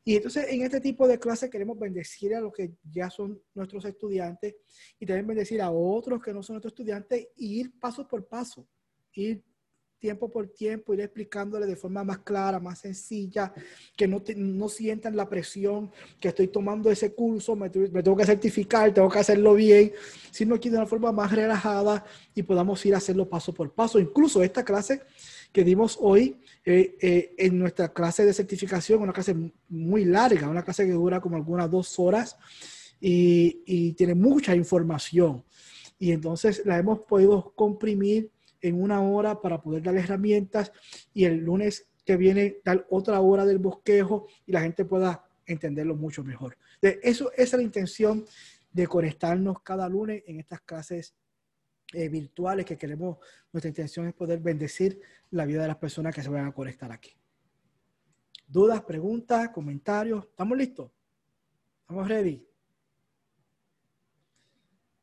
[0.08, 3.84] Y entonces en este tipo de clases queremos bendecir a los que ya son nuestros
[3.84, 4.56] estudiantes
[4.98, 8.66] y también bendecir a otros que no son nuestros estudiantes y ir paso por paso,
[9.12, 9.44] ir
[10.00, 13.54] tiempo por tiempo, ir explicándole de forma más clara, más sencilla,
[13.98, 15.92] que no, no sientan la presión
[16.22, 19.92] que estoy tomando ese curso, me, tengo que certificar, tengo que hacerlo bien,
[20.32, 24.00] sino que de una forma más relajada y podamos ir a hacerlo paso por paso.
[24.00, 25.02] Incluso esta clase
[25.58, 29.36] que dimos hoy eh, eh, en nuestra clase de certificación, una clase
[29.70, 32.38] muy larga, una clase que dura como algunas dos horas
[33.02, 35.44] y, y tiene mucha información.
[35.98, 38.30] Y entonces la hemos podido comprimir
[38.62, 40.72] en una hora para poder dar herramientas
[41.12, 45.96] y el lunes que viene dar otra hora del bosquejo y la gente pueda entenderlo
[45.96, 46.56] mucho mejor.
[46.84, 48.24] Eso, esa es la intención
[48.72, 51.16] de conectarnos cada lunes en estas clases
[51.94, 53.18] eh, virtuales que queremos,
[53.52, 55.00] nuestra intención es poder bendecir
[55.32, 57.12] la vida de las personas que se van a conectar aquí.
[58.48, 60.26] ¿Dudas, preguntas, comentarios?
[60.26, 60.92] ¿Estamos listos?
[61.82, 62.46] ¿Estamos ready?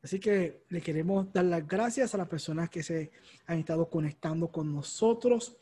[0.03, 3.11] Así que le queremos dar las gracias a las personas que se
[3.47, 5.57] han estado conectando con nosotros.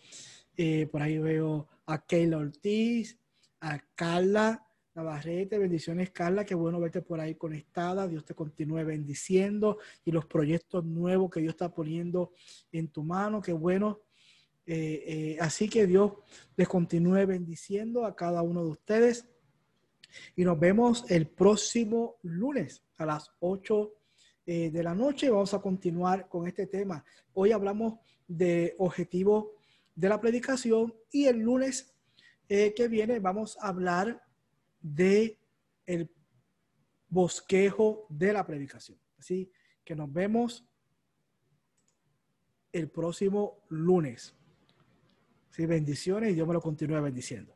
[0.57, 3.17] Eh, por ahí veo a Keila Ortiz,
[3.61, 5.57] a Carla Navarrete.
[5.57, 6.45] Bendiciones, Carla.
[6.45, 8.07] Qué bueno verte por ahí conectada.
[8.07, 12.31] Dios te continúe bendiciendo y los proyectos nuevos que Dios está poniendo
[12.71, 13.41] en tu mano.
[13.41, 14.01] Qué bueno.
[14.65, 16.13] Eh, eh, así que Dios
[16.55, 19.27] les continúe bendiciendo a cada uno de ustedes.
[20.35, 23.93] Y nos vemos el próximo lunes a las 8
[24.45, 25.29] eh, de la noche.
[25.29, 27.03] Vamos a continuar con este tema.
[27.33, 29.47] Hoy hablamos de objetivos
[29.95, 31.93] de la predicación y el lunes
[32.49, 34.22] eh, que viene vamos a hablar
[34.83, 35.39] de
[35.87, 36.11] el
[37.09, 38.99] bosquejo de la predicación.
[39.17, 39.51] Así
[39.83, 40.63] que nos vemos
[42.71, 44.35] el próximo lunes.
[45.49, 47.55] Sí, bendiciones y Dios me lo continúe bendiciendo.